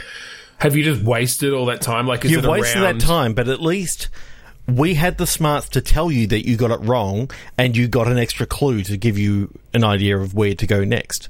[0.59, 2.07] Have you just wasted all that time?
[2.07, 4.07] Like, is You've wasted around- that time, but at least
[4.67, 8.07] we had the smarts to tell you that you got it wrong, and you got
[8.07, 11.29] an extra clue to give you an idea of where to go next.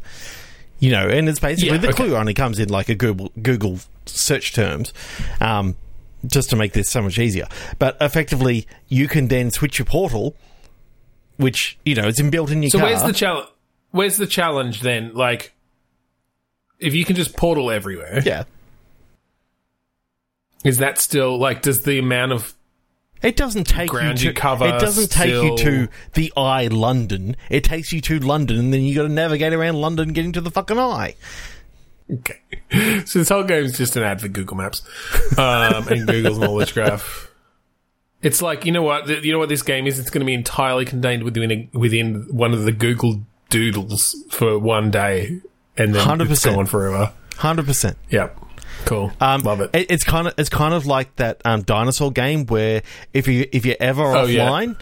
[0.80, 2.04] You know, and it's basically Yeah, the okay.
[2.06, 4.94] clue only comes in like a Google Google search terms,
[5.42, 5.76] um,
[6.26, 7.48] just to make this so much easier.
[7.80, 10.36] But effectively, you can then switch your portal,
[11.38, 12.90] which you know it's inbuilt in your So car.
[12.90, 13.50] where's the challenge?
[13.92, 15.14] Where's the challenge then?
[15.14, 15.54] Like,
[16.80, 18.44] if you can just portal everywhere, yeah,
[20.64, 21.62] is that still like?
[21.62, 22.54] Does the amount of
[23.22, 26.68] It doesn't take ground you you to cover It doesn't take you to the eye
[26.68, 27.36] London.
[27.50, 30.42] It takes you to London, and then you got to navigate around London, getting to
[30.42, 31.16] the fucking eye.
[32.12, 33.04] okay?
[33.06, 34.82] So this whole game is just an ad for Google Maps
[35.38, 37.32] um, and Google's knowledge graph.
[38.22, 40.00] It's like you know what th- you know what this game is.
[40.00, 44.58] It's going to be entirely contained within a, within one of the Google Doodles for
[44.58, 45.40] one day,
[45.78, 46.56] and then it's 100%.
[46.56, 47.14] gone forever.
[47.38, 47.98] Hundred percent.
[48.10, 48.38] Yep,
[48.88, 49.12] cool.
[49.22, 49.70] Um, Love it.
[49.74, 52.82] It's kind of it's kind of like that um, dinosaur game where
[53.14, 54.48] if you if you're ever Oh, yeah.
[54.50, 54.80] offline,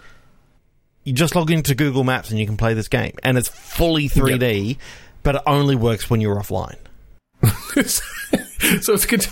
[1.04, 4.08] you just log into Google Maps and you can play this game, and it's fully
[4.08, 4.78] 3D,
[5.22, 6.76] but it only works when you're offline.
[8.80, 9.22] so it's good.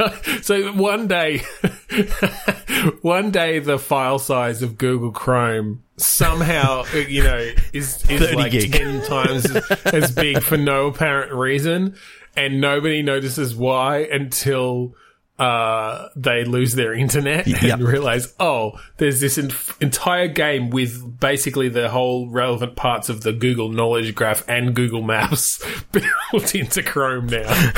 [0.44, 1.38] So one day,
[3.00, 8.72] one day, the file size of Google Chrome somehow, you know, is is like gig.
[8.72, 9.46] ten times
[9.86, 11.96] as big for no apparent reason,
[12.36, 14.94] and nobody notices why until
[15.38, 17.62] uh, they lose their internet Yep.
[17.62, 23.22] and realize, oh, there's this en- entire game with basically the whole relevant parts of
[23.22, 25.60] the Google Knowledge Graph and Google Maps
[25.92, 27.42] built into Chrome now.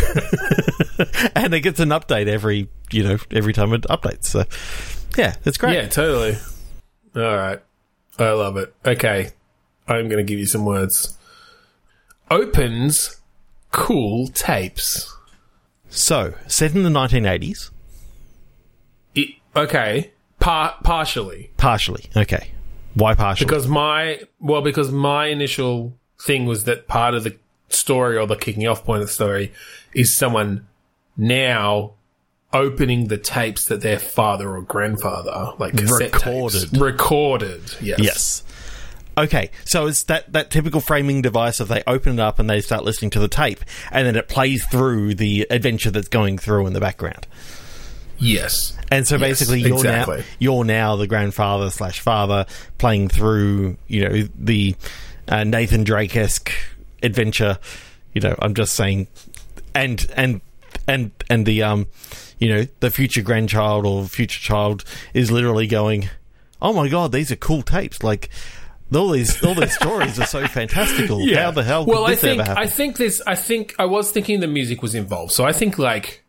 [1.35, 4.25] and it gets an update every you know every time it updates.
[4.25, 4.45] So
[5.17, 5.75] yeah, it's great.
[5.75, 6.37] Yeah, totally.
[7.17, 7.61] All right.
[8.19, 8.75] I love it.
[8.85, 9.31] Okay.
[9.89, 11.17] I'm going to give you some words.
[12.31, 13.21] Opens
[13.73, 15.16] cool tapes.
[15.91, 17.71] So set in the 1980s,
[19.15, 20.11] It, okay.
[20.39, 21.51] Par- partially.
[21.57, 22.05] partially.
[22.17, 22.51] Okay,
[22.95, 23.47] why partially?
[23.47, 27.37] Because my, well, because my initial thing was that part of the
[27.69, 29.53] story or the kicking off point of the story
[29.95, 30.67] is someone
[31.17, 31.93] now
[32.53, 36.13] opening the tapes that their father or grandfather, like Recorded.
[36.71, 37.63] tapes, recorded.
[37.81, 37.99] Yes.
[37.99, 38.43] Yes.
[39.19, 42.61] Okay, so it's that, that typical framing device of they open it up and they
[42.61, 46.67] start listening to the tape, and then it plays through the adventure that's going through
[46.67, 47.27] in the background.
[48.19, 48.77] Yes.
[48.91, 50.19] And so Yes, basically, you're exactly.
[50.19, 52.47] now you're now the grandfather slash father
[52.79, 54.75] playing through, you know, the
[55.29, 56.51] uh, Nathan Drake esque
[57.03, 57.59] adventure.
[58.15, 59.09] You know, I'm just saying,
[59.75, 60.41] and and
[60.87, 61.87] and and the um,
[62.39, 66.09] you know, the future grandchild or future child is literally going,
[66.63, 68.31] "Oh my god, these are cool tapes!" Like
[68.95, 71.19] all these all these stories are so fantastical.
[71.35, 71.85] How the hell?
[71.85, 72.63] Could well, this I think ever happen?
[72.63, 73.21] I think this.
[73.27, 75.33] I think I was thinking the music was involved.
[75.33, 76.23] So I think like,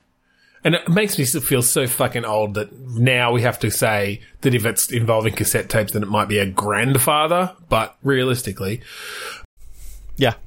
[0.63, 4.53] And it makes me feel so fucking old that now we have to say that
[4.55, 7.55] if it's involving cassette tapes, then it might be a grandfather.
[7.69, 8.81] But realistically,
[10.17, 10.33] Yeah.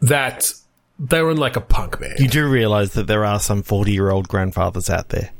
[0.00, 0.52] that
[0.98, 2.18] they were in like a punk band.
[2.20, 5.30] You do realize that there are some 40 year old grandfathers out there.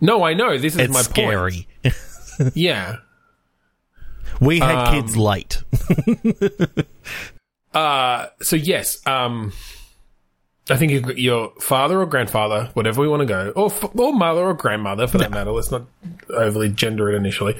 [0.00, 1.66] no, I know this is It's my scary.
[1.82, 1.94] point.
[2.54, 2.96] Yeah.
[4.40, 5.62] We had Um, kids late.
[7.74, 9.52] Uh, so yes, um,
[10.70, 14.40] I think your father or grandfather, whatever we want to go, or, f- or mother
[14.40, 15.50] or grandmother for that matter.
[15.52, 15.84] Let's not
[16.30, 17.56] overly gender it initially.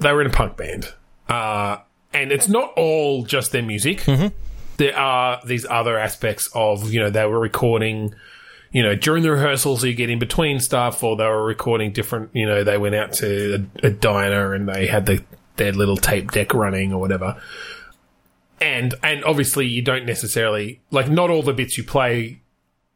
[0.00, 0.92] They were in a punk band,
[1.28, 1.78] uh,
[2.12, 4.04] and it's not all just their music.
[4.76, 8.14] There are these other aspects of you know they were recording.
[8.72, 12.30] You know, during the rehearsals, you get in between stuff, or they were recording different.
[12.34, 15.22] You know, they went out to a, a diner and they had the,
[15.56, 17.40] their little tape deck running or whatever
[18.60, 22.40] and and obviously you don't necessarily like not all the bits you play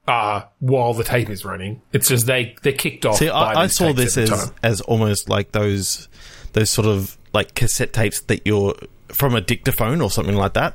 [0.06, 1.82] are while the tape is running.
[1.92, 3.16] It's just they they're kicked off.
[3.16, 4.48] See, by I, I saw this as time.
[4.62, 6.08] as almost like those
[6.54, 8.74] those sort of like cassette tapes that you're
[9.08, 10.74] from a dictaphone or something like that.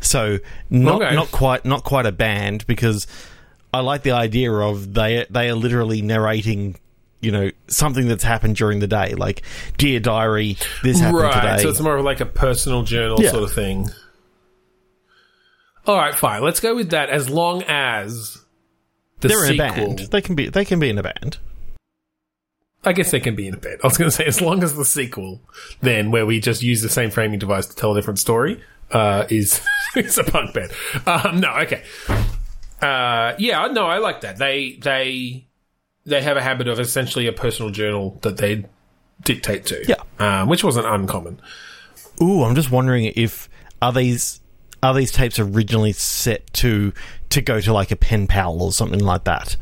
[0.00, 0.38] So
[0.70, 1.14] not Okay.
[1.16, 3.08] not quite not quite a band because
[3.72, 6.76] I like the idea of they they are literally narrating.
[7.24, 9.42] You know something that's happened during the day, like
[9.78, 11.34] dear diary, this happened right.
[11.34, 11.62] today.
[11.62, 13.30] So it's more of like a personal journal Yeah.
[13.30, 13.88] sort of thing.
[15.86, 16.42] All right, fine.
[16.42, 17.10] Let's go with that.
[17.10, 18.38] As long as
[19.20, 19.98] the They're in a band.
[20.10, 20.48] They can be.
[20.48, 21.38] They can be in a band.
[22.86, 23.80] I guess they can be in a band.
[23.82, 25.40] I was going to say, as long as the sequel,
[25.80, 29.24] then where we just use the same framing device to tell a different story, uh,
[29.30, 29.60] is
[29.96, 30.70] is a punk band.
[31.06, 31.82] Um, no, okay.
[32.82, 34.36] Uh, yeah, no, I like that.
[34.36, 35.46] They they
[36.06, 38.64] they have a habit of essentially a personal journal that they
[39.22, 39.84] dictate to.
[39.88, 39.96] Yeah.
[40.18, 41.40] um, which wasn't uncommon.
[42.22, 43.48] Ooh, I'm just wondering if
[43.82, 44.40] are these
[44.82, 46.92] are these tapes originally set to
[47.30, 49.56] to go to like a pen pal or something like that?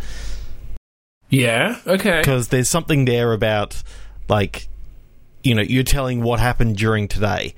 [1.31, 1.78] Yeah.
[1.87, 2.20] Okay.
[2.20, 3.83] Because there's something there about
[4.28, 4.68] like
[5.42, 7.55] you know you're telling what happened during today,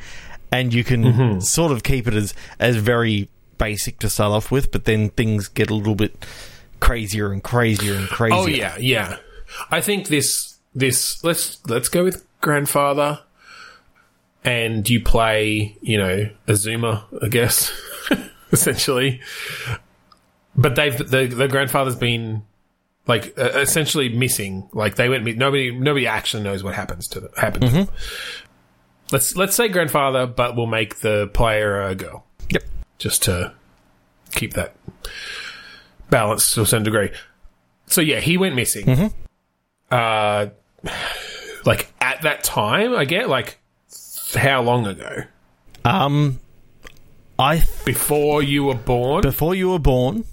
[0.52, 1.40] and you can Mm-hmm.
[1.40, 5.48] sort of keep it as as very basic to start off with, but then things
[5.48, 6.24] get a little bit
[6.84, 8.36] crazier and crazier and crazier.
[8.38, 9.16] Oh yeah, yeah.
[9.70, 13.20] I think this this let's let's go with grandfather,
[14.44, 17.72] and you play you know Azuma, I guess,
[18.52, 19.20] essentially.
[20.56, 22.42] But they've the the grandfather's been
[23.06, 24.68] like uh, essentially missing.
[24.72, 27.66] Like they went nobody nobody actually knows what happens to them, happened.
[27.66, 27.88] To them.
[29.12, 32.64] Let's let's say grandfather, but we'll make the player a girl Yep.
[32.98, 33.52] just to
[34.32, 34.74] keep that
[36.10, 37.10] balance to a certain degree.
[37.86, 39.12] So yeah, he went missing.
[39.90, 40.46] Uh,
[41.64, 43.58] like at that time, I get like
[44.34, 45.24] how long ago?
[45.84, 46.40] Um,
[47.38, 49.22] I th- Before you were born?
[49.22, 50.24] before you were born,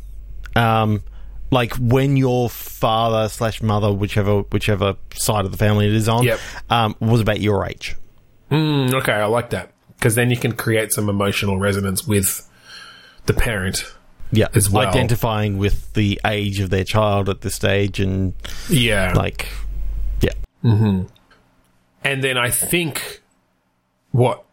[0.55, 1.03] um,
[1.51, 6.23] like when your father slash mother, whichever whichever side of the family it is on,
[6.23, 6.39] Yep.
[6.69, 7.95] um, was about your age.
[8.49, 12.47] Mm, okay, I like that because then you can create some emotional resonance with
[13.25, 13.83] the parent.
[14.31, 14.87] Yeah, As well.
[14.87, 18.33] identifying with the age of their child at this stage, and
[18.69, 19.47] Yeah, like,
[20.21, 20.31] yeah,
[20.63, 21.07] and
[22.23, 23.21] then I think
[24.11, 24.43] what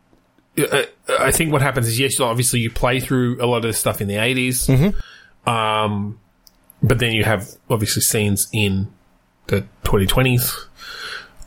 [0.58, 0.82] uh,
[1.20, 4.00] I think what happens is yes, obviously you play through a lot of this stuff
[4.00, 4.94] in the 80s
[5.46, 6.18] um,
[6.82, 8.92] but then you have obviously scenes in
[9.46, 10.54] the twenty twenties,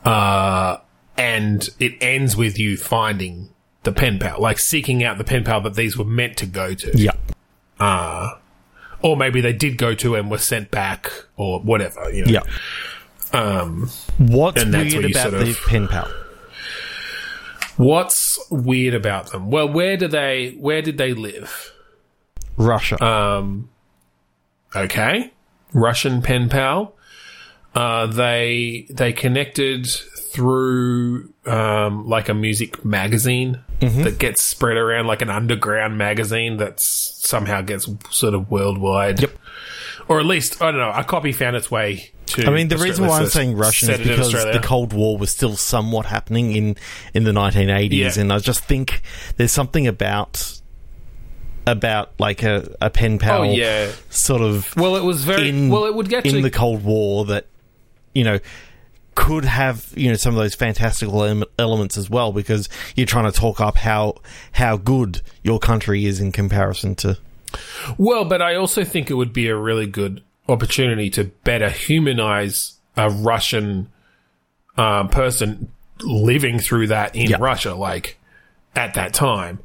[0.04, 0.78] uh,
[1.16, 3.50] and it ends with you finding
[3.84, 6.74] the pen pal, like seeking out the pen pal that these were meant to go
[6.74, 7.12] to, yeah,
[9.02, 12.10] or maybe they did go to and were sent back, or whatever.
[12.12, 12.32] You know?
[12.32, 12.42] yeah.
[13.32, 16.08] Um, What's And that's weird about sort the pen pal?
[17.76, 19.50] what's weird about them?
[19.50, 20.56] Well, where do they?
[20.58, 21.72] Where did they live?
[22.56, 23.02] Russia.
[23.02, 23.70] Um,
[24.74, 25.32] okay,
[25.72, 26.94] Russian pen pal.
[27.74, 34.02] Uh, they they connected through um, like a music magazine Mm-hmm.
[34.04, 39.20] that gets spread around like an underground magazine that somehow gets sort of worldwide.
[39.20, 39.32] Yep.
[40.08, 40.92] Or at least I don't know.
[40.94, 42.46] A copy found its way to.
[42.46, 44.92] I mean, the reason why I'm saying Russian is set it in because the Cold
[44.92, 46.76] War was still somewhat happening in
[47.12, 48.20] in the 1980s, Yeah.
[48.20, 49.02] and I just think
[49.36, 50.60] there's something about
[51.66, 53.90] about like a, a pen oh, pal Oh yeah.
[54.10, 55.84] sort of Well, it was very in well.
[55.84, 57.46] It would get in the Cold War that
[58.14, 58.38] you know
[59.14, 61.22] could have you know some of those fantastical
[61.58, 64.14] elements as well because you're trying to talk up how
[64.52, 67.18] how good your country is in comparison to
[67.98, 72.78] Well, but I also think it would be a really good opportunity to better humanize
[72.96, 73.90] a Russian
[74.76, 77.36] um, person living through that in Yeah.
[77.38, 78.18] Russia, like
[78.74, 79.58] at that time,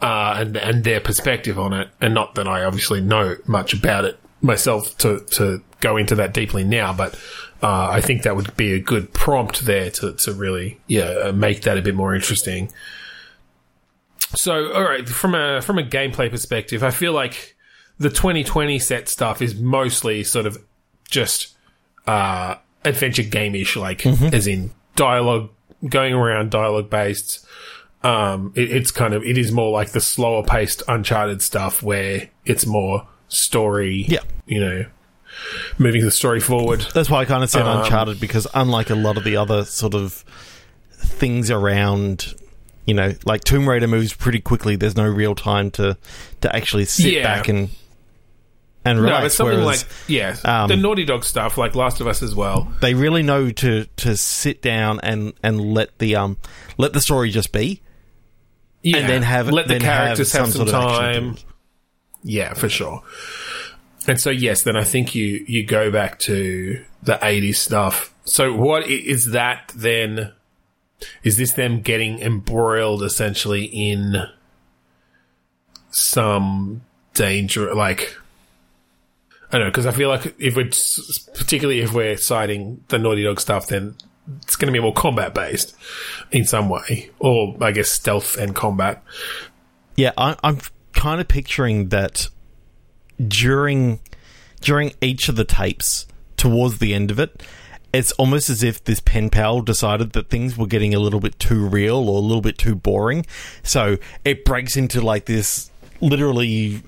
[0.00, 1.88] uh, and and their perspective on it.
[2.00, 6.32] And not that I obviously know much about it myself to to go into that
[6.32, 7.14] deeply now, but
[7.62, 11.62] uh, I think that would be a good prompt there to to really yeah make
[11.62, 12.72] that a bit more interesting.
[14.34, 17.54] So, all right, from a from a gameplay perspective, I feel like
[17.98, 20.58] the 2020 set stuff is mostly sort of
[21.08, 21.54] just
[22.06, 25.50] uh, adventure game-ish, like as in dialogue,
[25.88, 27.46] going around dialogue based.
[28.02, 32.28] Um, it, it's kind of it is more like the slower paced Uncharted stuff where
[32.44, 34.04] it's more story.
[34.08, 34.20] Yeah.
[34.46, 34.84] you know,
[35.78, 36.86] moving the story forward.
[36.94, 39.64] That's why I kind of said Um, Uncharted because unlike a lot of the other
[39.64, 40.24] sort of
[40.98, 42.34] things around,
[42.86, 44.76] you know, like Tomb Raider moves pretty quickly.
[44.76, 45.96] There's no real time to
[46.42, 47.22] to actually sit Yeah.
[47.22, 47.70] back and
[48.86, 49.22] and No, relax.
[49.24, 52.34] but something whereas like yeah, um, the Naughty Dog stuff, like Last of Us as
[52.34, 52.70] well.
[52.80, 56.36] they really know to to sit down and and let the um
[56.76, 57.80] let the story just be.
[58.82, 61.30] Yeah, And then have- let the then have characters have, some some, sort of time.
[61.30, 61.44] it.
[62.24, 63.02] Yeah, for sure.
[64.06, 68.14] And so yes, then I think you you go back to the '80s stuff.
[68.24, 70.32] So what is that then?
[71.22, 74.26] Is this them getting embroiled essentially in
[75.90, 76.82] some
[77.14, 77.74] danger?
[77.74, 78.16] Like
[79.50, 80.70] I don't know because I feel like if we're
[81.34, 83.96] particularly if we're citing the Naughty Dog stuff, then
[84.42, 85.76] it's going to be more combat based
[86.32, 89.02] in some way, or I guess stealth and combat.
[89.96, 90.58] Yeah, I, I'm
[90.92, 92.28] kind of picturing that
[93.26, 94.00] during
[94.60, 96.06] during each of the tapes,
[96.36, 97.42] towards the end of it,
[97.92, 101.38] it's almost as if this pen pal decided that things were getting a little bit
[101.38, 103.26] too real or a little bit too boring,
[103.62, 106.82] so it breaks into like this literally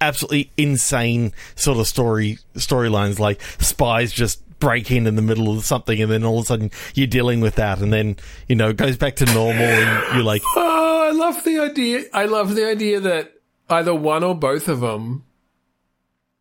[0.00, 5.64] absolutely insane sort of story storylines like spies just break in in the middle of
[5.64, 8.14] something and then all of a sudden you're dealing with that and then
[8.46, 12.04] you know it goes back to normal and you're like Oh, I love the idea.
[12.12, 13.32] I love the idea that
[13.68, 15.24] either one or both of them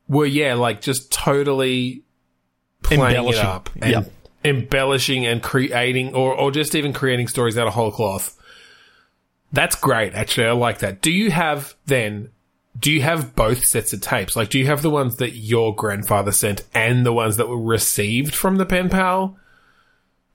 [0.07, 2.03] were, yeah, like just totally
[2.83, 3.45] playing it Embellishing.
[3.45, 4.11] up and Yep.
[4.43, 8.37] embellishing and creating, or, or just even creating stories out of whole cloth.
[9.51, 10.47] That's great, actually.
[10.47, 11.01] I like that.
[11.01, 12.29] Do you have then?
[12.77, 14.35] Do you have both sets of tapes?
[14.35, 17.61] Like, do you have the ones that your grandfather sent and the ones that were
[17.61, 19.37] received from the pen pal?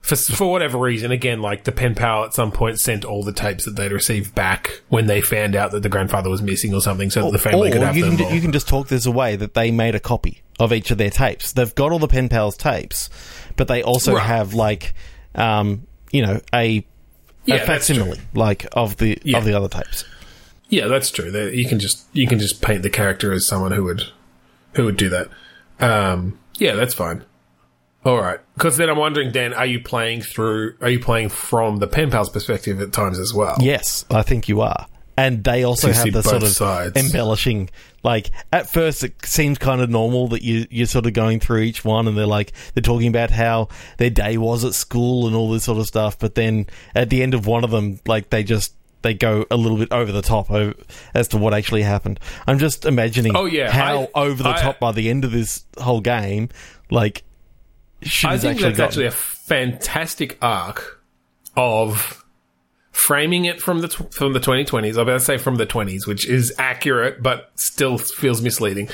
[0.01, 3.33] For for whatever reason, again, like the pen pal at some point sent all the
[3.33, 6.81] tapes that they'd received back when they found out that the grandfather was missing or
[6.81, 8.17] something, so that the family or could have you them.
[8.17, 10.91] can, or- you can just talk this away that they made a copy of each
[10.91, 11.53] of their tapes.
[11.53, 13.09] They've got all the pen pals tapes,
[13.57, 14.27] but they also Right.
[14.27, 14.95] have like,
[15.35, 16.85] um, you know, a,
[17.45, 19.39] Yeah, a facsimile like of the Yeah.
[19.39, 20.05] of the other tapes.
[20.71, 21.31] yeah, that's true.
[21.31, 24.05] They- You can just you can just paint the character as someone who would
[24.75, 25.29] who would do that.
[25.81, 27.25] Um, yeah, that's fine.
[28.05, 30.75] All right, because then I'm wondering, Dan, are you playing through?
[30.81, 33.57] Are you playing from the pen pal's perspective at times as well?
[33.61, 34.87] Yes, I think you are.
[35.19, 36.97] And they also You have the sort of sides.
[36.97, 37.69] embellishing.
[38.03, 41.61] Like at first, it seems kind of normal that you you're sort of going through
[41.61, 45.37] each one, and they're like they're talking about how their day was at school and
[45.37, 46.19] all this sort of stuff.
[46.19, 48.73] But then at the end of one of them, like they just
[49.03, 50.73] they go a little bit over the top over,
[51.13, 52.19] as to what actually happened.
[52.47, 55.33] I'm just imagining Oh, yeah, how I- over the I- top by the end of
[55.33, 56.49] this whole game,
[56.91, 57.25] like
[58.25, 58.81] I think that's gotten.
[58.81, 61.03] actually a fantastic arc
[61.57, 62.25] of
[62.93, 64.95] framing it from the tw- from the 2020s.
[64.95, 68.89] I'm about to say from the 20s, which is accurate but still feels misleading.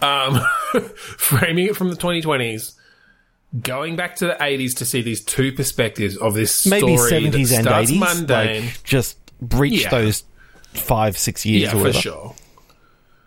[0.00, 0.40] Um,
[0.96, 2.74] framing it from the 2020s,
[3.62, 7.08] going back to the 80s to see these two perspectives of this story maybe that
[7.08, 8.62] seventies and eighties, mundane.
[8.64, 9.90] like just breach Yeah.
[9.90, 10.24] those
[10.72, 12.34] five six years yeah, or for sure.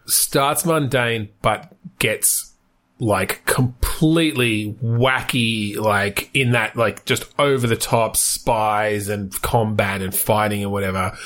[0.08, 2.54] Starts mundane, but gets
[3.00, 10.16] like completely wacky, like in that like just over the top spies and combat and
[10.16, 11.18] fighting and whatever.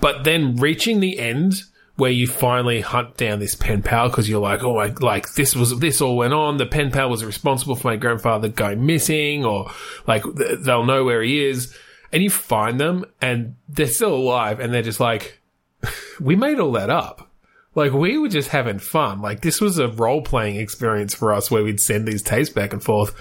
[0.00, 1.62] But then reaching the end
[1.96, 5.56] where you finally hunt down this pen pal because you're like, oh my, like this
[5.56, 6.56] was this all went on.
[6.56, 9.70] The pen pal was responsible for my grandfather going missing, or
[10.06, 11.76] like th- they'll know where he is.
[12.10, 15.40] And you find them, and they're still alive, and they're just like,
[16.20, 17.27] we made all that up.
[17.74, 19.20] Like we were just having fun.
[19.20, 22.72] Like this was a role playing experience for us where we'd send these tapes back
[22.72, 23.14] and forth.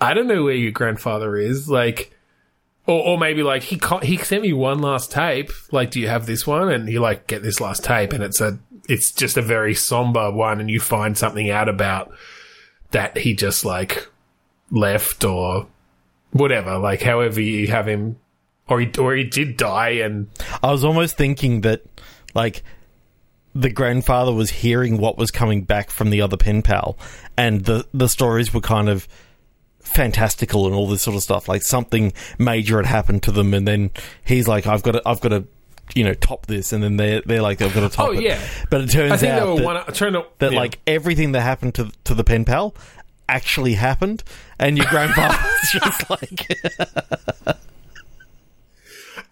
[0.00, 1.68] I don't know where your grandfather is.
[1.68, 2.12] Like,
[2.86, 5.50] or, or maybe like he he sent me one last tape.
[5.72, 6.70] Like, do you have this one?
[6.70, 8.58] And you like get this last tape, and it's a
[8.88, 12.12] it's just a very somber one, and you find something out about
[12.90, 14.08] that he just like
[14.70, 15.66] left or
[16.32, 16.78] whatever.
[16.78, 18.18] Like, however you have him,
[18.68, 20.28] or he or he did die, and
[20.62, 21.82] I was almost thinking that,
[22.34, 22.62] like,
[23.54, 26.98] the grandfather was hearing what was coming back from the other pen pal,
[27.36, 29.06] and the the stories were kind of
[29.80, 31.48] fantastical and all this sort of stuff.
[31.48, 33.90] Like something major had happened to them, and then
[34.24, 35.44] he's like, "I've got to, I've got to
[35.94, 38.22] you know top this, and then they they're like they've got to top Oh, it.
[38.22, 38.40] yeah.
[38.70, 40.58] but it turns I think out that, one, that yeah.
[40.58, 42.74] like everything that happened to to the pen pal
[43.28, 44.24] actually happened,
[44.58, 46.46] and your grandfather's just like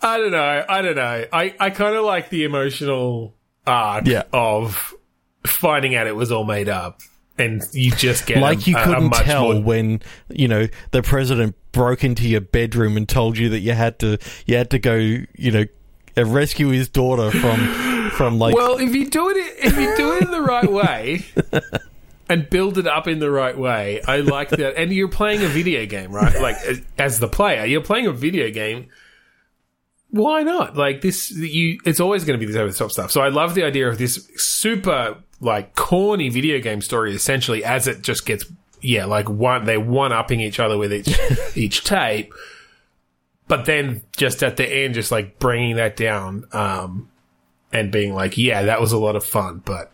[0.04, 0.64] I don't know.
[0.68, 1.24] I don't know.
[1.32, 3.34] I, I kind of like the emotional
[3.66, 4.22] arc Yeah.
[4.32, 4.94] of
[5.46, 7.00] finding out it was all made up,
[7.38, 11.54] and you just get like a, you couldn't tell more- when you know the president
[11.72, 14.94] broke into your bedroom and told you that you had to you had to go
[14.94, 15.64] you know
[16.16, 20.12] uh, rescue his daughter from from like Well, if you do it, if you do
[20.16, 21.24] it in the right way.
[22.28, 24.00] And build it up in the right way.
[24.08, 24.78] I like that.
[24.78, 26.40] And you're playing a video game, right?
[26.40, 28.88] Like as- as the player, you're playing a video game.
[30.12, 30.76] Why not?
[30.76, 31.80] Like this, you.
[31.84, 33.10] It's always going to be this over the top stuff.
[33.10, 37.14] So I love the idea of this super like corny video game story.
[37.14, 38.44] Essentially, as it just gets,
[38.82, 41.18] yeah, like one they're one upping each other with each
[41.56, 42.32] each tape.
[43.48, 47.08] But then just at the end, just like bringing that down, um,
[47.72, 49.90] and being like, yeah, that was a lot of fun, but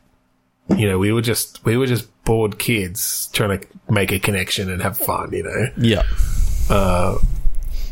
[0.76, 4.70] you know, we were just we were just bored kids trying to make a connection
[4.70, 5.32] and have fun.
[5.32, 6.02] You know, yeah
[6.68, 7.18] uh,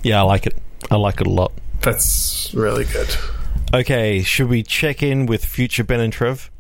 [0.03, 0.57] yeah I like it
[0.91, 1.53] I like it a lot.
[1.87, 3.09] That's really good.
[3.72, 6.51] Okay, should we check in with future Ben and Trev?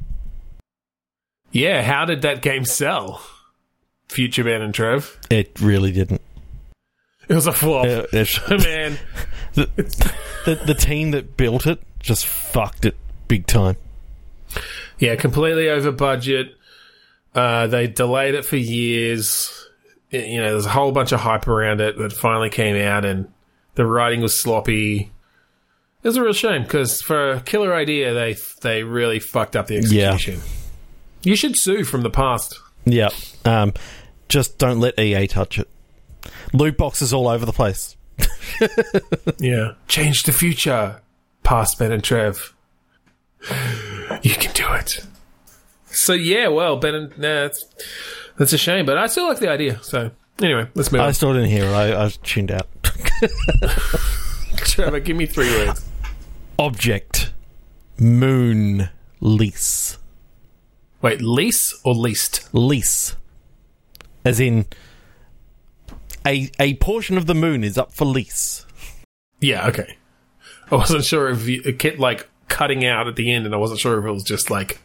[1.52, 3.20] Yeah, how did that game sell?
[4.08, 5.18] Future Ben and Trev.
[5.30, 6.20] It really didn't.
[7.28, 7.84] It was a flop.
[8.12, 8.98] Man,
[9.54, 9.66] the,
[10.44, 12.94] the the team that built it just fucked it
[13.26, 13.76] big time.
[14.98, 16.54] yeah, completely over budget.
[17.34, 19.68] Uh, they delayed it for years.
[20.12, 22.76] Y- You know, there's a whole bunch of hype around it, but it finally came
[22.76, 23.26] out, and
[23.74, 25.10] the writing was sloppy.
[26.06, 29.66] It was a real shame because for a killer idea, they they really fucked up
[29.66, 30.34] the execution.
[30.34, 30.40] Yeah.
[31.24, 32.60] You should sue from the past.
[32.84, 33.08] Yeah.
[33.44, 33.74] Um,
[34.28, 35.68] just don't let EA touch it.
[36.52, 37.96] Loot boxes all over the place.
[39.38, 41.00] Yeah, change the future,
[41.42, 42.54] past Ben and Trev.
[44.22, 45.04] You can do it.
[45.86, 47.66] So yeah, well, Ben and nah, that's,
[48.36, 49.82] that's a shame, but I still like the idea.
[49.82, 51.14] So anyway, let's move I on.
[51.14, 51.72] still didn't hear it.
[51.74, 52.68] I, I tuned out.
[54.58, 55.85] Trevor, give me three words.
[56.58, 57.32] Object.
[57.98, 58.88] Moon.
[59.20, 59.98] Lease.
[61.02, 62.48] Wait, lease or least?
[62.52, 63.16] Lease.
[64.24, 64.66] As in,
[66.26, 68.66] a, a portion of the moon is up for lease.
[69.40, 69.96] Yeah, okay.
[70.70, 73.58] I wasn't sure if you, it kept like cutting out at the end, and I
[73.58, 74.80] wasn't sure if it was just like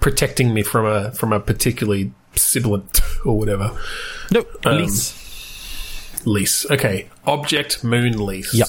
[0.00, 3.78] protecting me from a from a particularly sibilant or whatever.
[4.32, 4.50] Nope.
[4.64, 6.26] Um, lease.
[6.26, 6.68] Lease.
[6.70, 7.08] Okay.
[7.24, 8.52] Object moon lease.
[8.54, 8.68] Yep.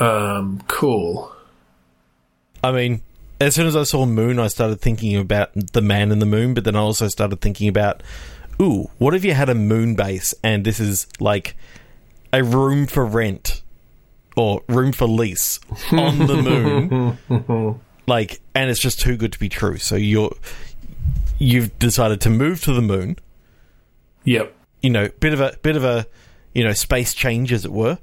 [0.00, 0.62] Um.
[0.66, 1.32] Cool.
[2.62, 3.02] I mean,
[3.40, 6.54] as soon as I saw moon, I started thinking about the man in the moon,
[6.54, 8.02] but then I also started thinking about,
[8.60, 11.56] ooh, what if you had a moon base and this is like
[12.32, 13.62] a room for rent
[14.36, 15.58] or room for lease
[15.90, 16.36] on the
[17.28, 17.80] moon?
[18.06, 19.78] like, and it's just too good to be true.
[19.78, 20.32] So you're
[21.38, 23.16] you've decided to move to the moon.
[24.24, 24.54] Yep.
[24.82, 26.06] You know, bit of a bit of a
[26.54, 27.98] you know space change, as it were.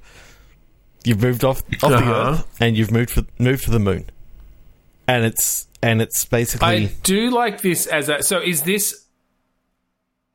[1.07, 2.31] You've moved off off the Uh-huh.
[2.33, 4.09] Earth and you've moved for, moved to the moon,
[5.07, 8.21] and it's and it's basically I do like this as a.
[8.23, 9.05] So is this?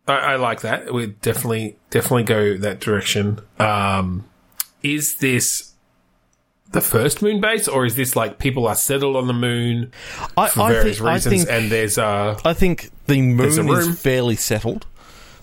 [0.08, 0.92] I, I like that.
[0.92, 3.40] We definitely definitely go that direction.
[3.58, 4.24] Um,
[4.82, 5.72] is this
[6.70, 9.92] the first moon base, or is this like people are settled on the moon
[10.36, 13.68] I, for I various think, I reasons, think and there's uh I think the moon
[13.68, 14.86] is fairly settled.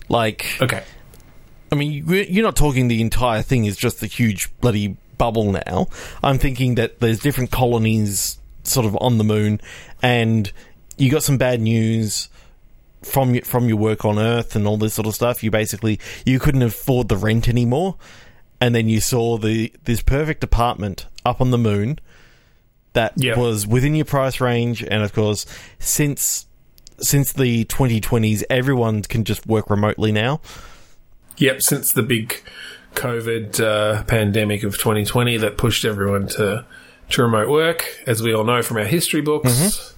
[0.08, 0.82] Like, okay,
[1.70, 5.52] I mean, you- you're not talking the entire thing is just the huge bloody bubble
[5.52, 5.86] now.
[6.24, 9.60] I'm thinking that there's different colonies sort of on the moon,
[10.02, 10.50] and
[10.96, 12.28] you got some bad news
[13.02, 15.42] from your, from your work on Earth and all this sort of stuff.
[15.44, 17.96] You basically you couldn't afford the rent anymore,
[18.60, 21.98] and then you saw the this perfect apartment up on the moon
[22.92, 23.38] that Yeah.
[23.38, 25.46] was within your price range, and of course,
[25.78, 26.46] since
[26.98, 30.40] since the 2020s, everyone can just work remotely now.
[31.38, 31.62] yep.
[31.62, 32.42] Since the big
[32.94, 36.64] COVID uh, pandemic of 2020 that pushed everyone to
[37.10, 39.94] to remote work, as we all know from our history books.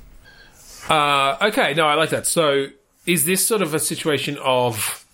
[0.88, 2.26] Uh, okay, no, I like that.
[2.26, 2.68] So,
[3.06, 5.06] is this sort of a situation of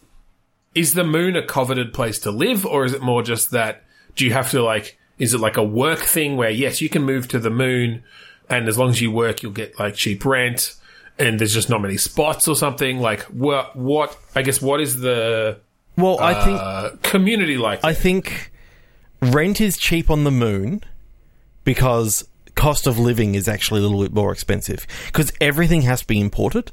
[0.74, 3.82] is the moon a coveted place to live, or is it more just that
[4.14, 7.02] do you have to like is it like a work thing where yes you can
[7.02, 8.02] move to the moon
[8.50, 10.74] and as long as you work you'll get like cheap rent
[11.18, 15.00] and there's just not many spots or something like what what I guess what is
[15.00, 15.58] the
[15.98, 18.52] Well, I think uh, community like I think
[19.20, 20.82] rent is cheap on the moon
[21.64, 26.06] because cost of living is actually a little bit more expensive because everything has to
[26.06, 26.72] be imported.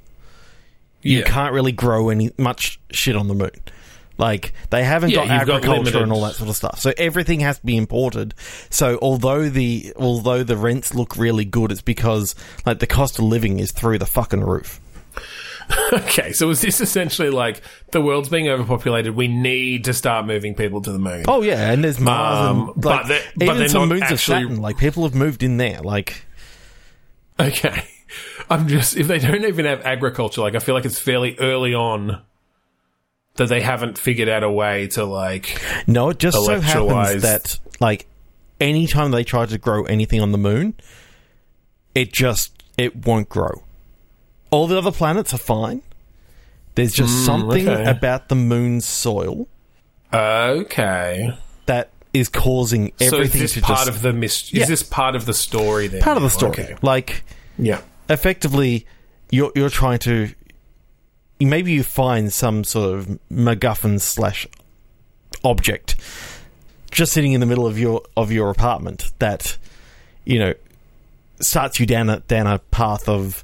[1.02, 1.26] You Yeah.
[1.26, 3.52] can't really grow any much shit on the moon.
[4.18, 6.80] Like they haven't Yeah, got you've got agriculture and all that sort of stuff.
[6.80, 8.34] So everything has to be imported.
[8.70, 12.34] So although the although the rents look really good, it's because
[12.66, 14.80] like the cost of living is through the fucking roof.
[15.94, 17.62] Okay, so is this essentially like
[17.92, 19.16] the world's being overpopulated?
[19.16, 21.26] We need to start moving people to the moon.
[21.28, 23.90] Oh yeah, and there's Mars Um, and but like, they're- but even they're some not
[23.90, 24.62] moons actually- of Saturn.
[24.62, 25.80] Like people have moved in there.
[25.82, 26.26] Like
[27.40, 27.84] Okay.
[28.50, 31.74] I'm just if they don't even have agriculture, like I feel like it's fairly early
[31.74, 32.22] on
[33.36, 37.60] that they haven't figured out a way to like no, it just so happens that
[37.80, 38.08] like
[38.62, 40.74] anytime they try to grow anything on the moon,
[41.94, 43.62] it just it won't grow.
[44.52, 45.82] All the other planets are fine.
[46.76, 47.90] There's just hmm, something okay.
[47.90, 49.48] about the moon's soil
[50.14, 51.32] Okay.
[51.66, 54.64] that is causing So is everything this to part just of the mis- Yeah.
[54.64, 56.02] is this part of the story then?
[56.02, 56.52] part of the story.
[56.52, 56.76] Okay.
[56.82, 57.24] Like
[57.58, 57.82] Yeah.
[58.10, 58.86] effectively,
[59.32, 60.30] you're you're trying to
[61.40, 64.48] maybe you find some sort of MacGuffin slash
[65.44, 65.96] object
[66.92, 69.58] just sitting in the middle of your of your apartment that
[70.24, 70.54] you know
[71.42, 73.44] starts you down a down a path of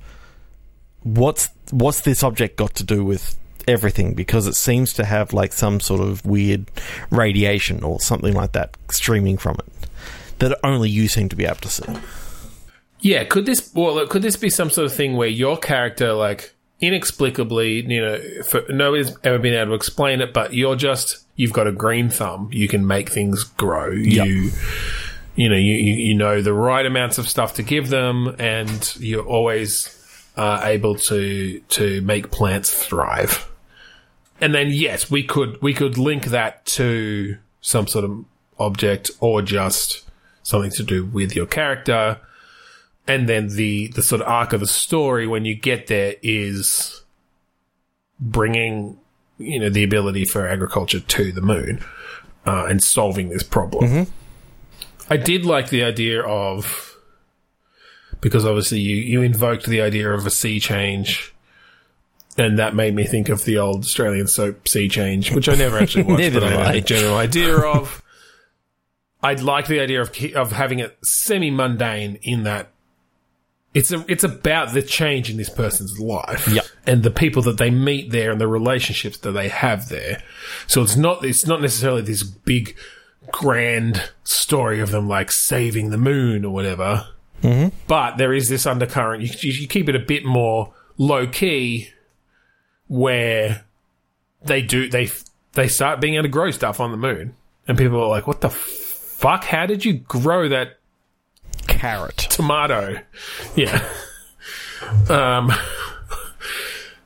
[1.03, 3.37] what's what's this object got to do with
[3.67, 6.69] everything because it seems to have like some sort of weird
[7.09, 9.89] radiation or something like that streaming from it
[10.39, 11.85] that only you seem to be able to see.
[12.99, 16.53] Yeah, could this well could this be some sort of thing where your character like
[16.81, 21.53] inexplicably, you know, for, nobody's ever been able to explain it, but you're just you've
[21.53, 22.49] got a green thumb.
[22.51, 23.91] You can make things grow.
[23.91, 24.51] You
[25.35, 28.95] you know, you, you you know the right amounts of stuff to give them and
[28.99, 29.97] you're always
[30.35, 33.49] uh, able to to make plants thrive.
[34.39, 38.25] And then yes, we could we could link that to some sort of
[38.59, 40.09] object or just
[40.43, 42.19] something to do with your character
[43.07, 47.03] and then the the sort of arc of the story when you get there is
[48.19, 48.97] bringing
[49.37, 51.83] you know the ability for agriculture to the moon
[52.45, 54.07] uh, and solving this problem.
[55.09, 56.90] I did like the idea of
[58.21, 61.33] because obviously you you invoked the idea of a sea change.
[62.37, 65.77] And that made me think of the old Australian soap Sea Change, which I never
[65.77, 66.71] actually watched, but I know I.
[66.73, 68.01] the general idea of.
[69.21, 72.71] I'd like the idea of of having it semi mundane in that
[73.73, 76.65] it's a, it's about the change in this person's life Yep.
[76.87, 80.23] and the people that they meet there and the relationships that they have there.
[80.67, 82.77] So it's not it's not necessarily this big
[83.31, 87.07] grand story of them like saving the moon or whatever.
[87.41, 87.75] Mm-hmm.
[87.87, 89.23] But there is this undercurrent.
[89.23, 91.89] You, you, you keep it a bit more low key,
[92.87, 93.65] where
[94.43, 95.09] they do they
[95.53, 97.35] they start being able to grow stuff on the moon,
[97.67, 99.43] and people are like, "What the fuck?
[99.43, 100.77] How did you grow that
[101.67, 102.17] Carrot.
[102.17, 102.99] tomato.
[103.55, 103.83] Yeah.
[105.09, 105.53] Um,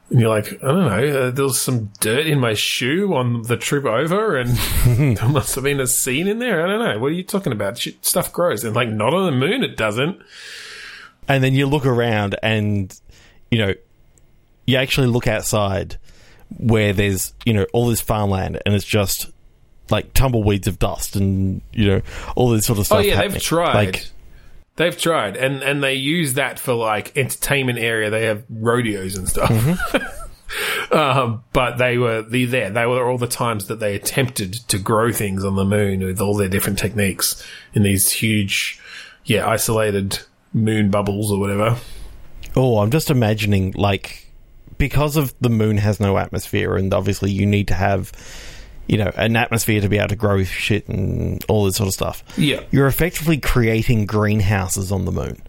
[0.09, 3.41] and you're like, I don't know, uh, there was some dirt in my shoe on
[3.43, 4.49] the trip over, and
[5.17, 6.63] there must have been a scene in there.
[6.63, 6.99] I don't know.
[6.99, 7.77] What are you talking about?
[7.77, 8.63] Shit, stuff grows.
[8.63, 10.21] And like, not on the moon, it doesn't.
[11.27, 12.99] and then you look around and
[13.49, 13.73] you know
[14.67, 15.97] you actually look outside
[16.57, 19.31] where there's you know all this farmland and it's just
[19.89, 22.01] like tumbleweeds of dust and you know
[22.35, 23.33] all this sort of stuff Oh, yeah, happening.
[23.33, 23.73] they've tried.
[23.73, 24.07] like
[24.77, 28.09] They've tried, and and they use that for like entertainment area.
[28.09, 29.51] They have rodeos and stuff.
[30.91, 32.69] um, but they were the there.
[32.69, 36.19] They were all the times that they attempted to grow things on the moon with
[36.19, 37.41] all their different techniques
[37.73, 38.79] in these huge,
[39.23, 40.19] yeah, isolated
[40.55, 41.77] moon bubbles or whatever.
[42.55, 44.31] oh i'm just imagining like
[44.77, 48.11] because of the moon has no atmosphere and obviously you need to have
[48.87, 51.93] you know an atmosphere to be able to grow shit and all this sort of
[51.93, 55.41] stuff Yeah, you're effectively creating greenhouses on the moon.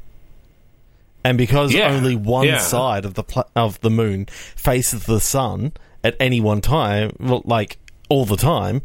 [1.25, 2.59] And because Yeah, only one yeah.
[2.59, 5.73] side of the pl- of the moon faces the sun
[6.05, 7.79] at any one time, well, like
[8.09, 8.81] all the time,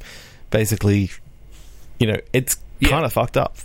[0.50, 1.12] basically,
[2.00, 2.90] you know, it's Yeah.
[2.90, 3.58] kind of fucked up.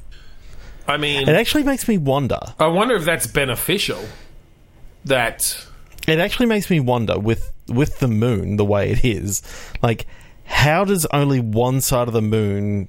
[0.86, 2.38] I mean, It actually makes me wonder.
[2.60, 4.04] I wonder if that's beneficial.
[5.06, 5.56] That
[6.06, 9.42] It actually makes me wonder with with the moon the way it is,
[9.82, 10.06] like
[10.46, 12.88] how does only one side of the moon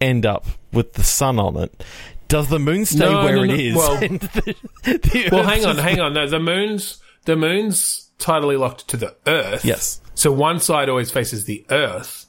[0.00, 1.84] end up with the sun on it?
[2.28, 3.54] Does the moon stay No, where no, it no.
[3.54, 3.74] is?
[3.74, 6.14] Well- the- the well, hang on, hang on.
[6.14, 9.64] No, the moon's the moon's tidally locked to the Earth.
[9.64, 10.00] Yes.
[10.14, 12.26] So one side always faces the Earth,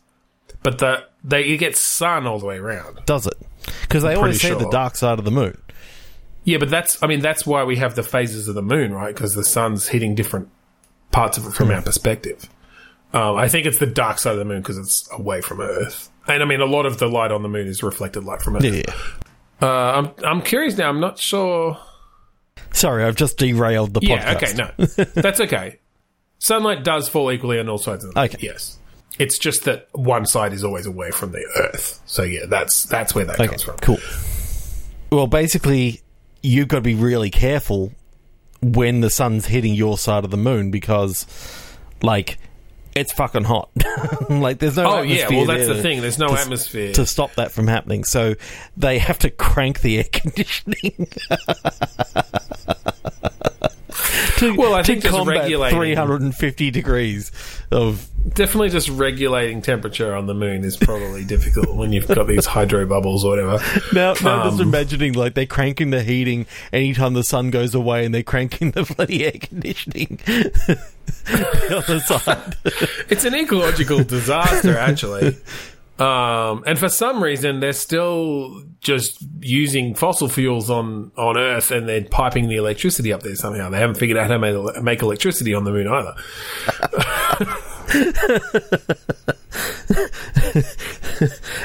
[0.62, 3.00] but the they you get sun all the way around.
[3.06, 3.38] Does it?
[3.82, 5.58] Because they always say the dark side of the moon.
[6.44, 9.14] Yeah, but that's I mean that's why we have the phases of the moon, right?
[9.14, 10.50] Because the sun's hitting different
[11.12, 11.84] parts of it from our hmm.
[11.86, 12.50] perspective.
[13.14, 16.10] Um, I think it's the dark side of the moon because it's away from Earth,
[16.28, 18.56] and I mean a lot of the light on the moon is reflected light from
[18.56, 18.64] Earth.
[18.64, 18.82] Yeah.
[19.62, 20.90] Uh, I'm I'm curious now.
[20.90, 21.78] I'm not sure.
[22.72, 24.60] Sorry, I've just derailed the Yeah, podcast.
[24.88, 25.80] okay, no, that's okay.
[26.40, 28.30] Sunlight does fall equally on all sides of the moon.
[28.30, 28.38] Okay.
[28.42, 28.80] Yes.
[29.20, 32.02] It's just that one side is always away from the Earth.
[32.08, 33.78] So yeah, that's that's where that Okay, comes from.
[33.78, 34.00] cool.
[35.12, 36.02] Well, basically,
[36.42, 37.92] you've got to be really careful
[38.64, 41.28] when the sun's hitting your side of the moon because,
[42.02, 42.40] like,
[42.96, 43.70] it's fucking hot.
[44.30, 46.02] like, there's no Oh yeah, well that's the thing.
[46.02, 46.94] There's no to- atmosphere.
[46.94, 48.04] to stop that from happening.
[48.04, 48.36] So
[48.78, 51.08] they have to crank the air conditioning.
[54.38, 57.32] To, Well, I to think just combat regulating- 350 degrees
[57.72, 62.46] of Definitely just regulating temperature on the moon is probably difficult when you've got these
[62.46, 63.60] hydro bubbles or whatever.
[63.92, 68.06] Now, now just Um, imagining like they're cranking the heating anytime the sun goes away,
[68.06, 72.56] and they're cranking the bloody air conditioning the other side.
[73.10, 75.36] It's an ecological disaster, actually.
[76.00, 81.88] Um, and for some reason, they're still just using fossil fuels on, on Earth and
[81.88, 83.70] they're piping the electricity up there somehow.
[83.70, 86.16] They haven't figured out how to make, make electricity on the moon either.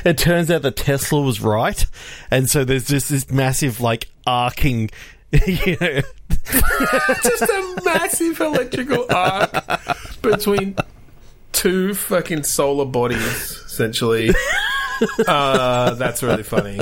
[0.04, 1.84] It turns out that Tesla was right,
[2.30, 4.90] and so there's just this massive like arcing.
[5.30, 6.00] You know,
[7.22, 9.52] Just a massive electrical arc
[10.22, 10.74] between
[11.52, 14.30] two fucking solar bodies, essentially.
[15.28, 16.76] Uh, that's really funny.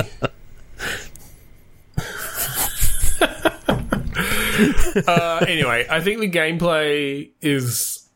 [5.07, 8.09] uh, anyway, I think the gameplay is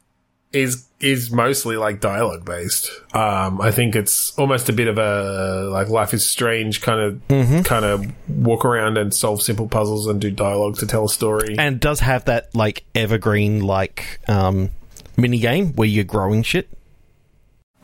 [0.55, 2.91] is is mostly like dialogue based.
[3.13, 7.65] Um, I think it's almost a bit of a like Life is Strange kind of
[7.67, 11.57] kind of walk around and solve simple puzzles and do dialogue to tell a story.
[11.59, 14.71] and does have that like evergreen like um,
[15.19, 16.71] mini game where you're growing shit.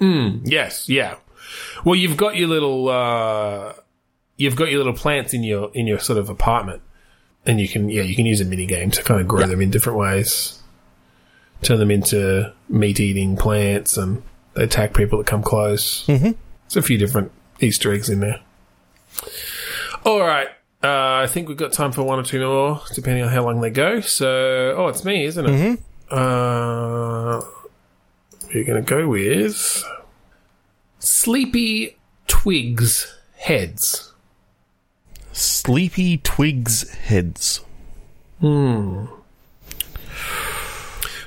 [0.01, 1.17] Yes, yeah.
[1.85, 3.75] Well, you've got your little uh,
[4.37, 6.83] you've got your little plants in your in your sort of apartment,
[7.45, 9.61] and you can yeah you can use a mini game to kind of grow them
[9.61, 10.61] in different ways,
[11.63, 14.23] turn them into meat eating plants, and
[14.55, 16.07] they attack people that come close.
[16.07, 16.33] Mm-hmm.
[16.69, 18.41] There's a few different Easter eggs in there.
[20.05, 20.49] All right.
[20.83, 23.61] Uh, I think we've got time for one or two more, depending on how long
[23.61, 24.01] they go.
[24.01, 25.81] So, oh, it's me, isn't it?
[26.11, 27.41] Uh,
[28.57, 29.85] we're going to go with
[30.99, 31.97] Sleepy
[32.27, 34.15] Twigs Heads.
[35.33, 37.61] Sleepy twigs heads.
[38.41, 39.05] Hmm.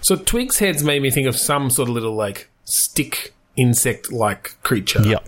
[0.02, 4.56] So Twigs Heads made me think of some sort of little like stick insect like
[4.64, 5.04] creature.
[5.04, 5.28] Yep.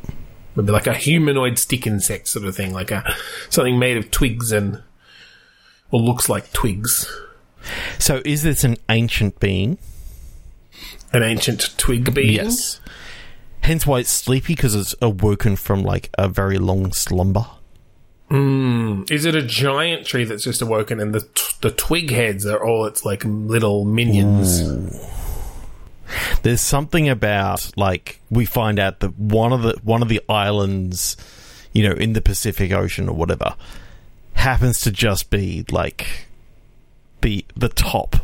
[0.55, 3.15] Maybe like a humanoid stick insect sort of thing, like a
[3.51, 4.81] something made of twigs and
[5.91, 7.07] or looks like twigs.
[7.99, 9.77] So is this an ancient being?
[11.13, 12.33] An ancient twig being.
[12.33, 12.79] Yes.
[13.61, 17.45] Hence why it's sleepy because it's awoken from like a very long slumber.
[18.29, 19.03] Hmm.
[19.11, 22.63] Is it a giant tree that's just awoken and the t- the twig heads are
[22.63, 24.61] all its like little minions?
[26.41, 31.17] There's something about like we find out that one of the one of the islands,
[31.73, 33.55] you know, in the Pacific Ocean or whatever,
[34.33, 36.27] happens to just be like
[37.21, 38.15] the the top,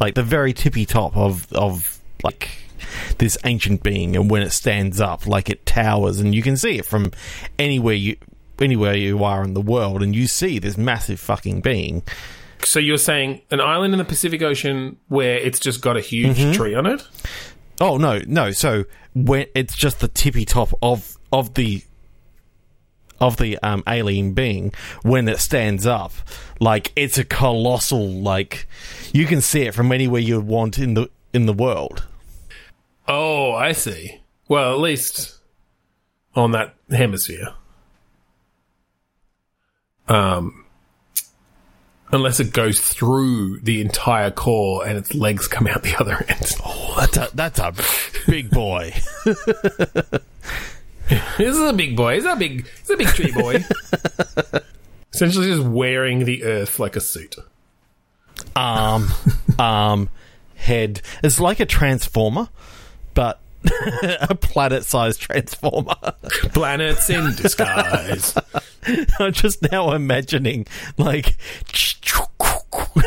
[0.00, 1.95] like the very tippy top of of
[2.26, 2.48] like
[3.18, 6.78] this ancient being, and when it stands up, like it towers, and you can see
[6.78, 7.12] it from
[7.58, 8.16] anywhere you
[8.60, 12.02] anywhere you are in the world, and you see this massive fucking being.
[12.64, 16.56] So you're saying an island in the Pacific Ocean where it's just got a huge
[16.56, 17.06] tree on it?
[17.80, 18.50] Oh no, no.
[18.50, 21.82] So when it's just the tippy top of of the
[23.20, 24.72] of the um, alien being
[25.02, 26.12] when it stands up,
[26.60, 28.10] like it's a colossal.
[28.10, 28.66] Like
[29.12, 32.04] you can see it from anywhere you want in the in the world.
[33.08, 34.20] Oh, I see.
[34.48, 35.38] Well, at least
[36.34, 37.54] on that hemisphere.
[40.08, 40.64] Um,
[42.12, 46.52] unless it goes through the entire core and its legs come out the other end.
[46.64, 47.74] Oh, that's a that's a
[48.30, 48.92] big boy.
[51.38, 52.14] This is a big boy.
[52.16, 52.66] He's a big.
[52.80, 53.64] He's a big tree boy.
[55.14, 57.36] Essentially, just wearing the earth like a suit.
[58.56, 59.10] arm,
[59.56, 60.08] arm,
[60.56, 61.00] head.
[61.22, 62.48] It's like a transformer,
[63.16, 63.40] but
[64.20, 65.96] a planet-sized transformer.
[66.52, 68.36] Planets in disguise.
[69.18, 71.36] I'm just now imagining like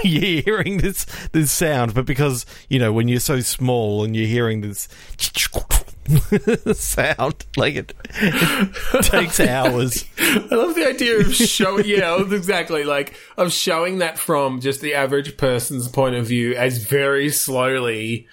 [0.03, 4.27] you're hearing this this sound, but because you know when you're so small and you're
[4.27, 4.89] hearing this
[6.73, 10.03] sound, like it, it takes hours.
[10.17, 12.83] I love the idea of showing, yeah, exactly.
[12.83, 18.27] Like, of showing that from just the average person's point of view as very slowly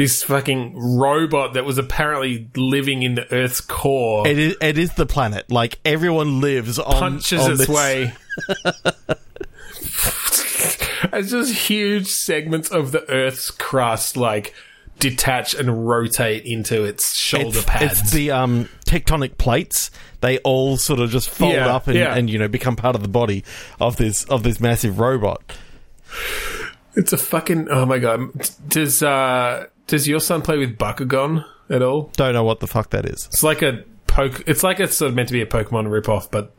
[0.00, 4.94] this fucking robot that was apparently living in the Earth's core It is it is
[4.94, 5.50] the planet.
[5.50, 8.12] Like everyone lives on punches on its this- way.
[11.12, 14.54] It's just huge segments of the Earth's crust, like
[14.98, 18.00] detach and rotate into its shoulder it's, pads.
[18.02, 19.90] it's the um, tectonic plates.
[20.20, 22.14] They all sort of just fold Yeah, up and, yeah.
[22.14, 23.44] and you know become part of the body
[23.80, 25.42] of this of this massive robot.
[26.96, 28.20] It's a fucking oh my god.
[28.68, 32.10] Does uh does your son play with Bakugan at all?
[32.16, 33.26] Don't know what the fuck that is.
[33.26, 34.42] It's like a poke.
[34.46, 36.54] It's like it's sort of meant to be a Pokemon ripoff, but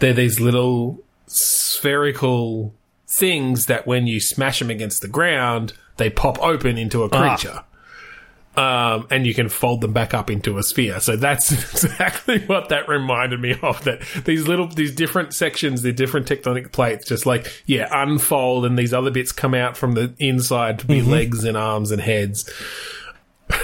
[0.00, 2.74] they're these little spherical
[3.06, 7.64] things that when you smash them against the ground, they pop open into a Ah.
[8.56, 10.98] Um, and you can fold them back up into a sphere.
[10.98, 13.82] So that's exactly what that reminded me of.
[13.84, 18.76] That these little, these different sections, the different tectonic plates, just like yeah, unfold, and
[18.76, 22.50] these other bits come out from the inside to be legs and arms and heads.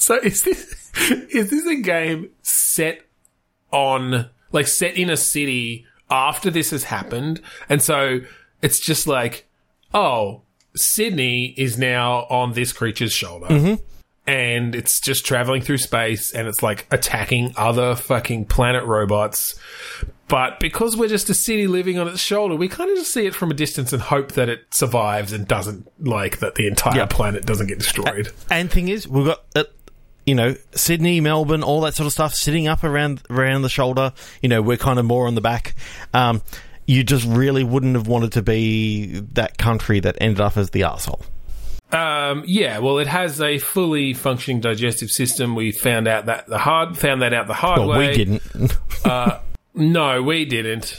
[0.00, 0.90] So is this
[1.30, 3.02] is this a game set
[3.70, 7.42] on like set in a city after this has happened?
[7.68, 8.20] And so
[8.62, 9.46] it's just like,
[9.92, 10.42] oh,
[10.76, 13.78] Sydney is now on this creature's shoulder.
[14.26, 19.58] And it's just traveling through space and it's like attacking other fucking planet robots.
[20.28, 23.26] But because we're just a city living on its shoulder, we kind of just see
[23.26, 26.98] it from a distance and hope that it survives and doesn't like that the entire
[26.98, 27.06] Yeah.
[27.06, 28.30] planet doesn't get destroyed.
[28.50, 29.64] And thing is, we've got uh,
[30.26, 34.12] you know Sydney, Melbourne, all that sort of stuff sitting up around around the shoulder.
[34.42, 35.74] You know, we're kind of more on the back.
[36.14, 36.42] Um,
[36.90, 40.82] you just really wouldn't have wanted to be that country that ended up as the
[40.82, 41.22] asshole.
[41.92, 45.54] Um, yeah, well, it has a fully functioning digestive system.
[45.54, 48.08] We found out that the hard found that out the hard Well, way.
[48.08, 48.42] we didn't.
[49.72, 50.98] No, we didn't.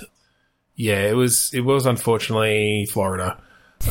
[0.75, 3.37] Yeah, it was it was unfortunately Florida.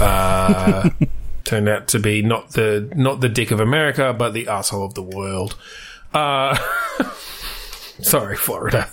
[0.00, 0.88] Uh,
[1.44, 4.94] turned out to be not the not the dick of America, but the asshole of
[4.94, 5.54] the world.
[6.14, 6.56] Uh,
[8.00, 8.88] sorry, Florida.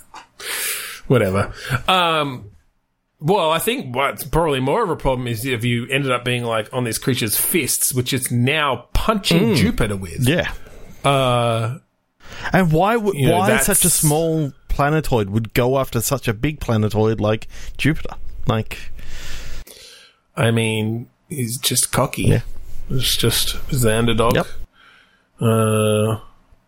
[1.08, 1.54] Whatever.
[1.88, 2.52] Um,
[3.20, 6.44] well, I think what's probably more of a problem is if you ended up being
[6.44, 10.28] like on this creature's fists, which it's now punching Jupiter with.
[10.28, 10.52] yeah.
[11.04, 11.80] Uh,
[12.54, 16.34] And why would You know, why such a small planetoid would go after such a
[16.34, 17.48] big planetoid like
[17.78, 18.16] Jupiter?
[18.46, 18.92] Like,
[20.36, 22.24] I mean, he's just cocky.
[22.24, 22.42] Yeah.
[22.90, 24.36] It's just he's the underdog.
[24.36, 24.48] Yep.
[25.42, 26.20] Uh,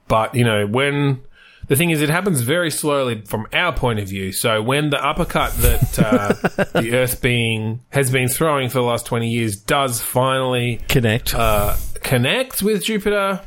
[0.07, 1.21] but you know, when
[1.69, 4.31] the thing is, it happens very slowly from our point of view.
[4.33, 6.33] So when the uppercut that uh,
[6.81, 11.33] the Earth being has been throwing for the last twenty years does finally connect.
[11.33, 13.41] uh, connect with Jupiter,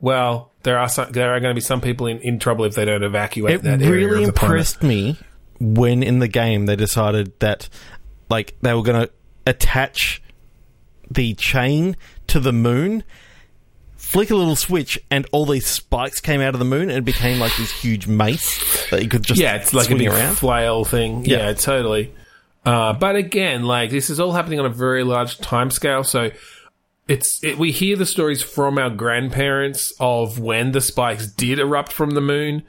[0.00, 2.74] well, there are some, there are going to be some people in, in trouble if
[2.74, 4.56] they don't evacuate it that area really of the planet.
[4.56, 5.16] impressed me
[5.60, 7.68] when in the game they decided that
[8.28, 9.12] like they were going to
[9.46, 10.20] attach
[11.10, 13.04] the chain to the moon
[14.06, 17.04] flick a little switch and all these spikes came out of the moon and it
[17.04, 20.36] became like this huge mace that you could just yeah, it's like a big around.
[20.36, 21.24] flail thing.
[21.24, 21.52] Yeah, Yeah.
[21.54, 22.12] totally.
[22.64, 26.30] Uh, but again, like this is all happening on a very large time scale, so
[27.08, 31.92] it's it, we hear the stories from our grandparents of when the spikes did erupt
[31.92, 32.62] from the moon.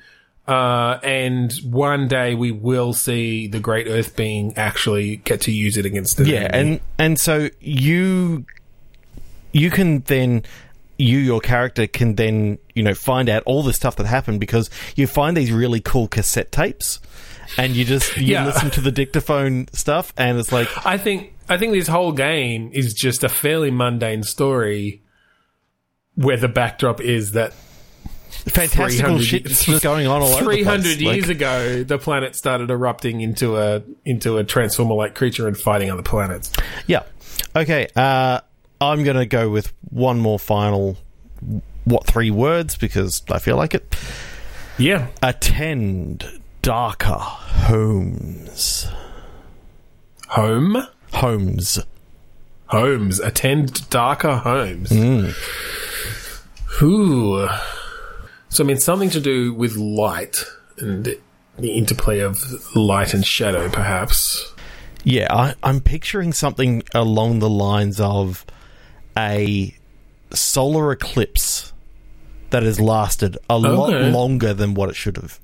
[0.47, 5.75] Uh, and one day we will see the Great Earth Being actually get to use
[5.77, 8.45] it against the Yeah, and and so you
[9.51, 10.43] you can then
[10.97, 14.69] you your character can then you know find out all the stuff that happened because
[14.95, 16.99] you find these really cool cassette tapes
[17.57, 18.45] and you just you Yeah.
[18.45, 22.69] listen to the dictaphone stuff and it's like I think I think this whole game
[22.73, 25.01] is just a fairly mundane story
[26.15, 27.53] where the backdrop is that
[28.31, 30.67] fantastical shit just going on all over the Three place.
[30.67, 35.57] hundred Like, years ago, the planet started erupting into a into a transformer-like creature and
[35.57, 36.51] fighting other planets.
[36.87, 37.03] Yeah.
[37.55, 37.87] Okay.
[37.95, 38.41] Uh,
[38.81, 40.97] I'm going to go with one more final.
[41.85, 42.77] What three words?
[42.77, 43.95] Because I feel like it.
[44.77, 48.87] Yeah, Attend darker homes.
[50.29, 50.77] home,
[51.13, 51.79] Homes.
[52.67, 53.19] homes.
[53.19, 54.89] Attend darker homes.
[54.89, 55.33] Mm.
[56.81, 57.47] Ooh.
[58.49, 60.43] So I mean, something to do with light
[60.77, 61.15] and
[61.57, 62.37] the interplay of
[62.75, 64.53] light and shadow, perhaps.
[65.03, 68.45] Yeah, I, I'm picturing something along the lines of
[69.17, 69.75] a
[70.31, 71.73] solar eclipse
[72.51, 75.39] that has lasted a lot longer than what it should have.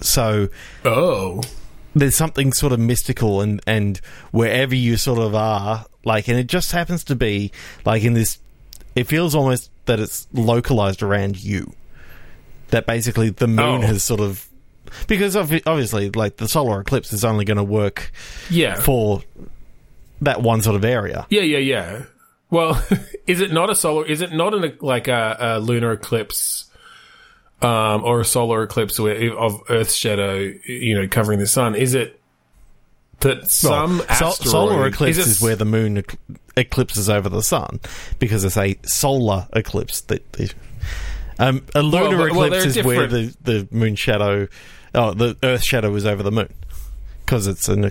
[0.00, 0.48] So
[0.84, 1.42] Oh,
[1.94, 3.98] there's something sort of mystical and and
[4.30, 7.50] wherever you sort of are like and it just happens to be
[7.84, 8.38] like in this
[8.94, 11.72] it feels almost that it's localized around you
[12.68, 13.86] that basically the moon Oh.
[13.86, 14.46] has sort of
[15.06, 18.12] because obviously like the solar eclipse is only going to work
[18.50, 19.22] yeah, for
[20.20, 22.02] that one sort of area yeah, yeah, yeah.
[22.50, 22.82] Well,
[23.26, 24.06] is it not a solar?
[24.06, 26.64] Is it not an like a, a lunar eclipse?
[27.60, 31.74] Um, or a solar eclipse where, of Earth's shadow, you know, covering the sun.
[31.74, 32.20] Is it
[33.20, 36.16] that some Well, so- asteroid, solar eclipse is, where the moon ec-
[36.56, 37.80] eclipses over the sun
[38.20, 40.02] because it's a solar eclipse.
[40.02, 40.52] That the,
[41.40, 44.46] um, a lunar well, well, eclipse they're is where the, the moon shadow,
[44.94, 46.52] oh, the Earth shadow is over the moon
[47.24, 47.90] because it's an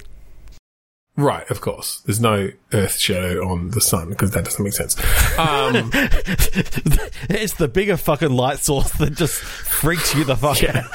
[1.19, 2.01] Right, of course.
[2.05, 4.95] There's no Earth shadow on the sun because that doesn't make sense.
[5.39, 5.89] Um,
[7.27, 10.85] it's the bigger fucking light source that just freaks you the fuck out.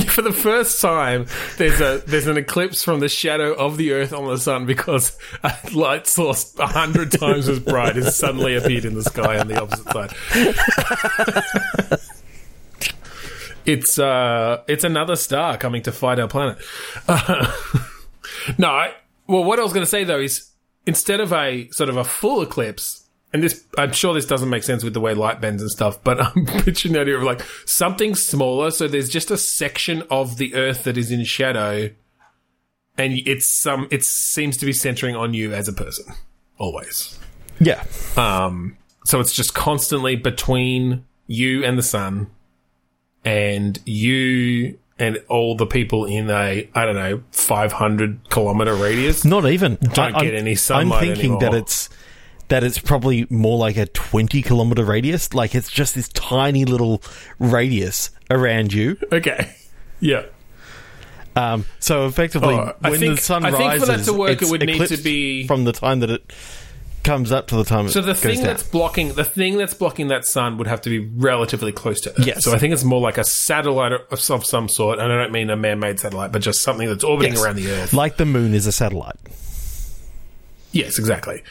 [0.08, 1.26] for the first time,
[1.58, 5.14] there's a there's an eclipse from the shadow of the Earth on the sun because
[5.44, 9.48] a light source a hundred times as bright has suddenly appeared in the sky on
[9.48, 10.14] the opposite side.
[13.66, 16.56] it's uh, it's another star coming to fight our planet.
[17.06, 17.52] Uh,
[18.58, 18.94] no, I,
[19.26, 20.50] well, what I was going to say though is
[20.86, 24.62] instead of a sort of a full eclipse, and this, I'm sure this doesn't make
[24.62, 27.42] sense with the way light bends and stuff, but I'm picturing the idea of like
[27.64, 28.70] something smaller.
[28.70, 31.90] So there's just a section of the Earth that is in shadow,
[32.98, 36.12] and it's some, it seems to be centering on you as a person,
[36.58, 37.18] always.
[37.58, 37.84] Yeah.
[38.16, 42.28] Um, so it's just constantly between you and the sun,
[43.24, 49.24] and you and all the people in a I don't know 500 kilometer radius.
[49.24, 49.76] Not even.
[49.82, 51.88] Don't I- get any I'm sunlight thinking that it's
[52.48, 55.32] that it's probably more like a 20 kilometer radius.
[55.34, 57.02] Like it's just this tiny little
[57.38, 58.96] radius around you.
[59.12, 59.54] Okay.
[60.00, 60.24] Yeah.
[61.36, 64.42] Um, so effectively, Oh, when think- the sun I think for rises, that to work,
[64.42, 66.32] it would need to be- from the time that it
[67.02, 68.44] comes up to the time So the thing down.
[68.44, 72.10] that's blocking the thing that's blocking that sun would have to be relatively close to
[72.10, 72.26] Earth.
[72.26, 72.44] Yes.
[72.44, 75.50] So I think it's more like a satellite of some sort, and I don't mean
[75.50, 77.44] a man-made satellite, but just something that's orbiting Yes.
[77.44, 77.92] around the Earth.
[77.92, 79.16] like the moon is a satellite.
[80.72, 81.42] yes, exactly.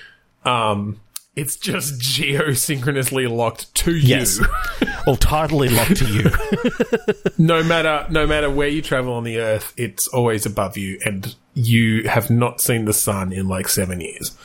[0.45, 0.99] Um,
[1.35, 4.17] it's just geosynchronously locked to you.
[4.17, 4.39] Yes.
[5.07, 7.33] or tidally locked to you.
[7.37, 11.35] no matter no matter where you travel on the Earth, it's always above you, and
[11.53, 14.35] you have not seen the sun in like seven years.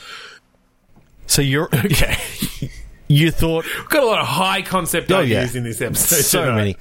[1.27, 2.17] So you're Okay,
[3.07, 5.39] you thought We've got a lot of high concept Oh, yeah.
[5.39, 6.23] ideas in this episode.
[6.23, 6.55] so tonight.
[6.55, 6.73] many.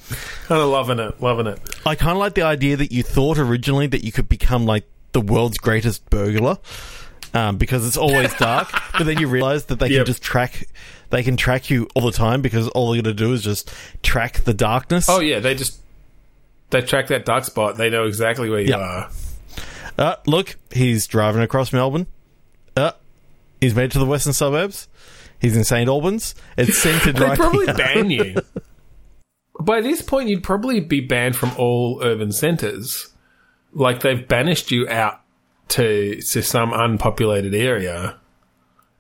[0.47, 1.59] Kind of loving it, loving it.
[1.85, 4.85] I kind of like the idea that you thought originally that you could become like
[5.13, 6.59] the world's greatest burglar
[7.35, 9.99] um, because it's always dark, but then you realize that they Yep.
[9.99, 10.69] can just track,
[11.11, 13.71] they can track you all the time because all they're going to do is just
[14.03, 15.09] track the darkness.
[15.09, 15.81] Oh yeah, they just
[16.71, 17.77] they track that dark spot.
[17.77, 19.11] They know exactly where you are.
[19.99, 22.07] Uh, look, he's driving across Melbourne.
[22.77, 22.93] Uh,
[23.61, 24.89] he's made it to the western suburbs.
[25.41, 26.35] He's in St Albans.
[26.57, 27.31] It's centered right.
[27.31, 27.75] They'd probably here.
[27.75, 28.37] ban you.
[29.61, 33.09] By this point, you'd probably be banned from all urban centres.
[33.73, 35.21] Like they've banished you out
[35.69, 38.19] to to some unpopulated area,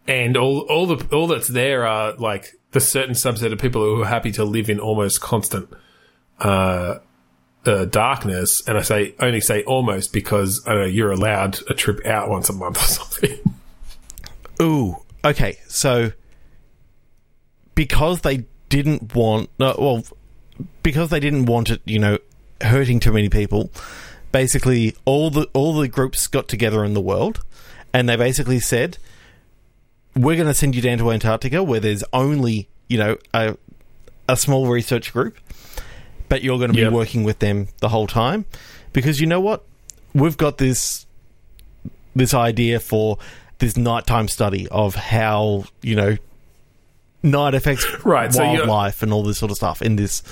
[0.06, 4.02] and all all the all that's there are like the certain subset of people who
[4.02, 5.68] are happy to live in almost constant
[6.40, 6.98] uh,
[7.64, 8.62] uh, darkness.
[8.66, 12.28] And I say only say almost because I don't know you're allowed a trip out
[12.28, 13.55] once a month or something.
[14.60, 15.58] Ooh, okay.
[15.68, 16.12] So
[17.74, 20.04] because they didn't want, no, well,
[20.82, 22.18] because they didn't want it, you know,
[22.62, 23.70] hurting too many people.
[24.32, 27.44] Basically, all the all the groups got together in the world,
[27.92, 28.98] and they basically said,
[30.14, 33.56] "We're going to send you down to Antarctica, where there's only, you know, a
[34.28, 35.38] a small research group,
[36.28, 36.92] but you're going to be Yep.
[36.92, 38.44] working with them the whole time,
[38.92, 39.64] because you know what,
[40.14, 41.06] we've got this
[42.14, 43.18] this idea for
[43.58, 46.16] this nighttime study of how you know
[47.22, 50.22] night affects Right, so wildlife and all this sort of stuff in this.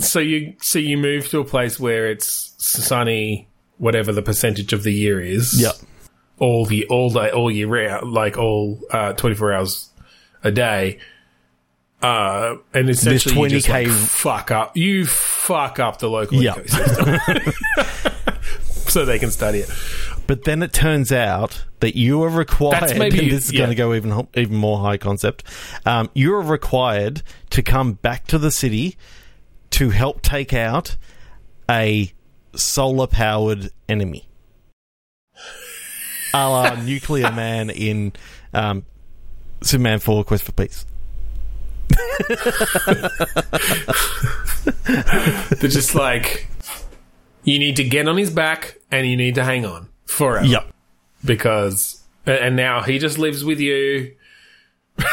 [0.00, 3.48] So you so you move to a place where it's sunny,
[3.78, 5.60] whatever the percentage of the year is.
[5.60, 5.74] Yep.
[6.38, 9.90] All the all day, all year round, like all uh, twenty four hours
[10.44, 10.98] a day.
[12.02, 14.74] Uh, and essentially, you just 20K like, fuck up.
[14.74, 16.56] You fuck up the local Yep.
[16.56, 17.52] ecosystem,
[18.90, 19.70] so they can study it.
[20.30, 22.82] But then it turns out that you are required.
[22.82, 23.62] That's maybe- and this is yeah.
[23.62, 25.42] going to go even even more high concept.
[25.84, 28.96] Um, you are required to come back to the city
[29.70, 30.96] to help take out
[31.68, 32.12] a
[32.54, 34.28] solar powered enemy,
[36.32, 38.12] a la Nuclear Man in
[38.54, 38.84] um,
[39.62, 40.86] Superman Four: Quest for Peace.
[45.58, 46.46] They're just like,
[47.42, 50.46] you need to get on his back and you need to hang on forever.
[50.46, 50.72] Yep.
[51.24, 54.14] because and now he just lives with you.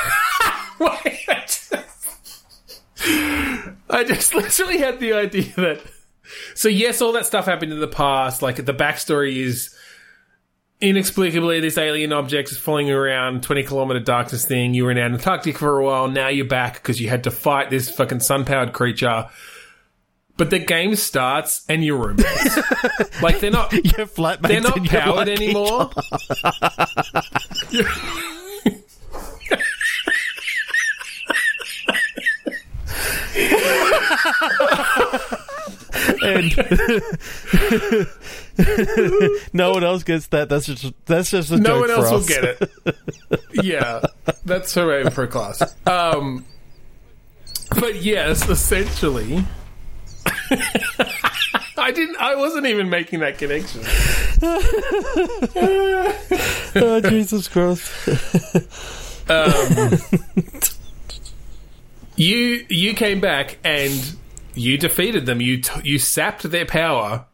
[0.80, 1.70] Wait,
[3.90, 5.82] I just literally had the idea that.
[6.56, 8.42] So yes, all that stuff happened in the past.
[8.42, 9.74] Like the backstory is
[10.80, 14.74] inexplicably this alien object is following you around 20 kilometer darkness thing.
[14.74, 16.08] You were in Antarctica for a while.
[16.08, 19.26] Now you're back because you had to fight this fucking sun powered creature.
[20.38, 22.58] But the game starts and you're roommates.
[23.22, 25.92] like they're not Your flatmates they're not powered anymore.
[36.22, 36.56] and
[39.54, 40.48] no one else gets that.
[40.50, 42.72] That's just that's just a no one else will get it.
[43.64, 44.02] yeah,
[44.46, 45.76] that's her aim for class.
[45.86, 46.46] Um,
[47.80, 49.44] but yes, essentially,
[51.78, 52.18] I didn't.
[52.18, 53.82] I wasn't even making that connection.
[56.76, 57.92] oh, Jesus Christ!
[59.30, 59.98] Um,
[62.16, 64.16] you you came back and
[64.56, 65.42] you defeated them.
[65.42, 67.26] You t- you sapped their power,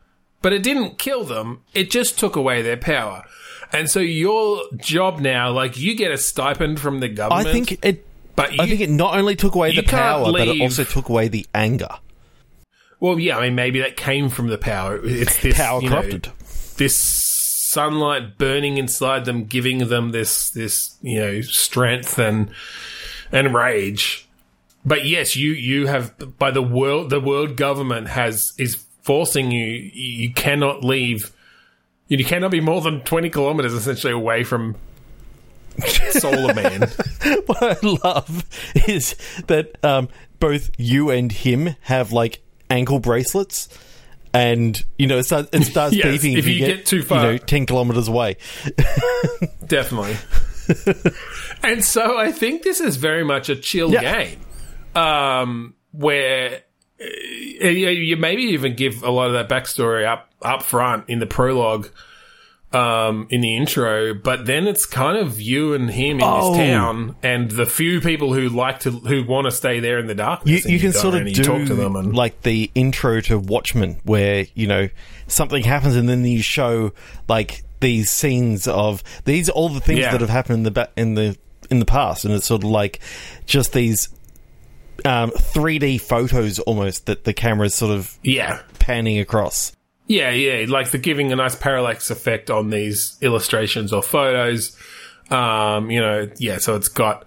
[0.41, 1.61] but it didn't kill them.
[1.73, 3.23] It just took away their power.
[3.71, 7.47] And so your job now, like you get a stipend from the government.
[7.47, 8.05] I think it.
[8.35, 11.09] but you, I think it not only took away the power, but it also took
[11.09, 11.89] away the anger.
[13.03, 14.97] Well, yeah, I mean, maybe that came from the power.
[15.03, 16.31] It's this Power you know, corrupted.
[16.77, 22.49] this sunlight burning inside them, giving them this this you know strength and
[23.29, 24.25] and rage.
[24.85, 29.65] But yes, you you have by the world the world government has is forcing you.
[29.65, 31.33] You cannot leave.
[32.07, 34.77] You cannot be more than twenty kilometers essentially away from
[36.11, 36.79] Solar Man.
[37.47, 37.75] what I
[38.05, 38.45] love
[38.87, 40.07] is that um,
[40.39, 42.42] both you and him have like
[42.73, 43.69] ankle bracelets.
[44.35, 47.23] And you know it starts, it starts Yes, beeping if you get too far.
[47.25, 48.37] you know, ten kilometers away.
[49.67, 50.15] Definitely.
[51.63, 54.23] and so I think this is very much a chill Yeah.
[54.23, 54.39] game,
[54.95, 56.61] um, where
[56.99, 61.19] uh, you, you maybe even give a lot of that backstory up up front in
[61.19, 61.89] the prologue,
[62.73, 66.55] um, in the intro, but then it's kind of you and him in Oh.
[66.55, 70.07] this town, and the few people who like to who want to stay there in
[70.07, 70.63] the You, darkness.
[70.65, 73.97] and you can sort of do talk to them, and like the intro to Watchmen,
[74.03, 74.89] where you know
[75.27, 76.91] something happens, and then you show
[77.27, 80.11] like these scenes of these all the things Yeah.
[80.11, 81.37] that have happened in the ba- in the
[81.69, 82.99] in the past, and it's sort of like
[83.45, 84.09] just these
[85.05, 89.73] um, 3D photos almost that the camera's sort of yeah, panning across.
[90.07, 94.77] Yeah, yeah, like the giving a nice parallax effect on these illustrations or photos.
[95.31, 97.25] Um, you know, yeah, so it's got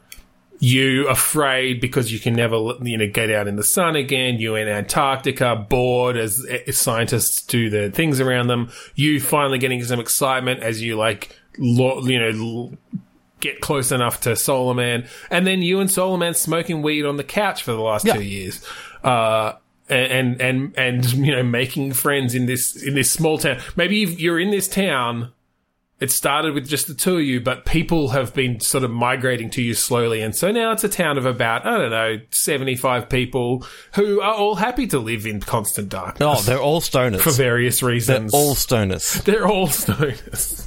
[0.58, 4.38] you afraid because you can never, you know, get out in the sun again.
[4.38, 8.70] You in Antarctica, bored as, as scientists do the things around them.
[8.94, 13.00] You finally getting some excitement as you like, lo- you know, l-
[13.40, 17.16] get close enough to Solar Man, and then you and Solar Man smoking weed on
[17.16, 18.14] the couch for the last Yeah.
[18.14, 18.64] two years.
[19.02, 19.52] Uh,
[19.88, 23.60] and and and you know making friends in this in this small town.
[23.76, 25.32] Maybe you're in this town.
[25.98, 29.48] It started with just the two of you, but people have been sort of migrating
[29.50, 32.76] to you slowly, and so now it's a town of about I don't know seventy
[32.76, 33.64] five people
[33.94, 36.40] who are all happy to live in constant darkness.
[36.40, 37.20] Oh, they're all stoners.
[37.20, 38.32] for various reasons.
[38.32, 39.24] they're all stoners.
[39.24, 40.66] They're all stoners.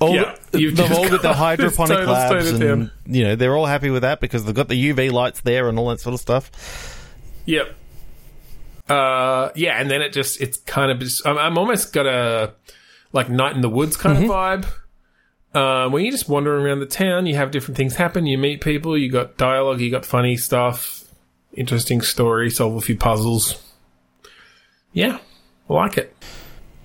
[0.00, 3.90] All, Yeah, you've they've all got got hydroponic labs, and you know they're all happy
[3.90, 6.50] with that because they've got the UV lights there and all that sort of stuff.
[7.44, 7.76] Yep.
[8.90, 12.54] Uh, yeah, and then it just it's kind of just, I'm, I'm almost got a
[13.12, 14.66] like night in the woods kind of vibe.
[15.54, 18.26] Uh, when you just wander around the town, you have different things happen.
[18.26, 18.98] You meet people.
[18.98, 19.80] You got dialogue.
[19.80, 21.04] You got funny stuff.
[21.52, 22.50] Interesting story.
[22.50, 23.62] Solve a few puzzles.
[24.92, 25.18] Yeah,
[25.68, 26.16] I like it.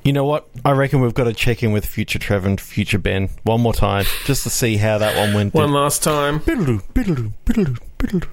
[0.03, 0.47] You know what?
[0.63, 3.73] I reckon we've got to check in with future Trev and future Ben one more
[3.73, 5.55] time just to see how that one went.
[5.55, 6.37] One last time.
[6.39, 8.29] Biddle-doo, biddle-doo, biddle-doo, biddle-doo.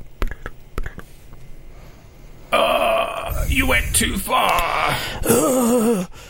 [3.48, 4.48] You went too far.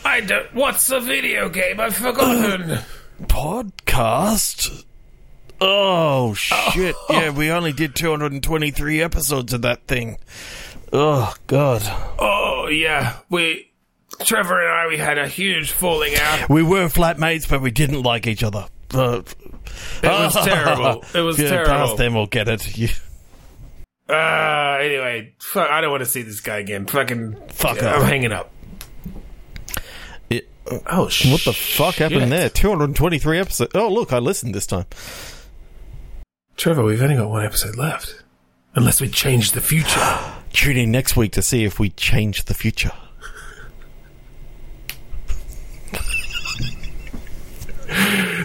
[0.04, 0.54] I don't.
[0.54, 1.80] What's a video game?
[1.80, 2.78] I've forgotten.
[3.24, 4.84] Podcast?
[5.60, 6.96] Oh, shit.
[7.08, 10.18] Yeah, we only did 223 episodes of that thing.
[10.92, 11.82] Oh, God.
[12.18, 13.68] oh yeah, we.
[14.24, 16.48] Trevor and I, we had a huge falling out.
[16.50, 18.66] We were flatmates, but we didn't like each other.
[18.92, 19.22] Uh,
[20.02, 21.04] It was terrible.
[21.14, 21.70] It was yeah, terrible.
[21.72, 22.66] Past them will get it.
[24.08, 26.86] Uh, anyway, fuck, I don't want to see this guy again.
[26.86, 28.50] Fucking Fuck I'm hanging up.
[30.28, 30.48] it-
[30.86, 31.30] Oh shit!
[31.32, 32.48] what the fuck happened there?
[32.48, 33.72] 223 episodes.
[33.74, 34.86] Oh, look, I listened this time.
[36.56, 36.82] Trevor?
[36.84, 38.22] We've only got one episode left,
[38.74, 40.00] unless we change the future.
[40.52, 42.92] Tune in next week to see if we change the future.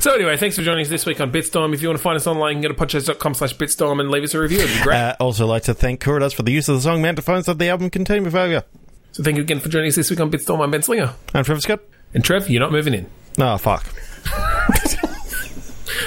[0.07, 1.73] So anyway, thanks for joining us this week on Bitstorm.
[1.73, 4.09] If you want to find us online, you can go to podcast.com slash bitstorm and
[4.09, 4.59] leave us a review.
[4.59, 4.95] It'd be great.
[4.95, 7.67] Uh, also, like to thank Kuridas for the use of the song Mantophones of the
[7.67, 8.63] album Containment Failure.
[9.11, 10.63] so thank you again for joining us this week on Bitstorm.
[10.63, 11.81] I'm Ben Slinger, I'm Trevor Scott.
[12.13, 13.07] and Trev, you're not moving in.
[13.37, 13.85] Oh, fuck.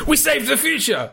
[0.06, 1.12] We saved the future.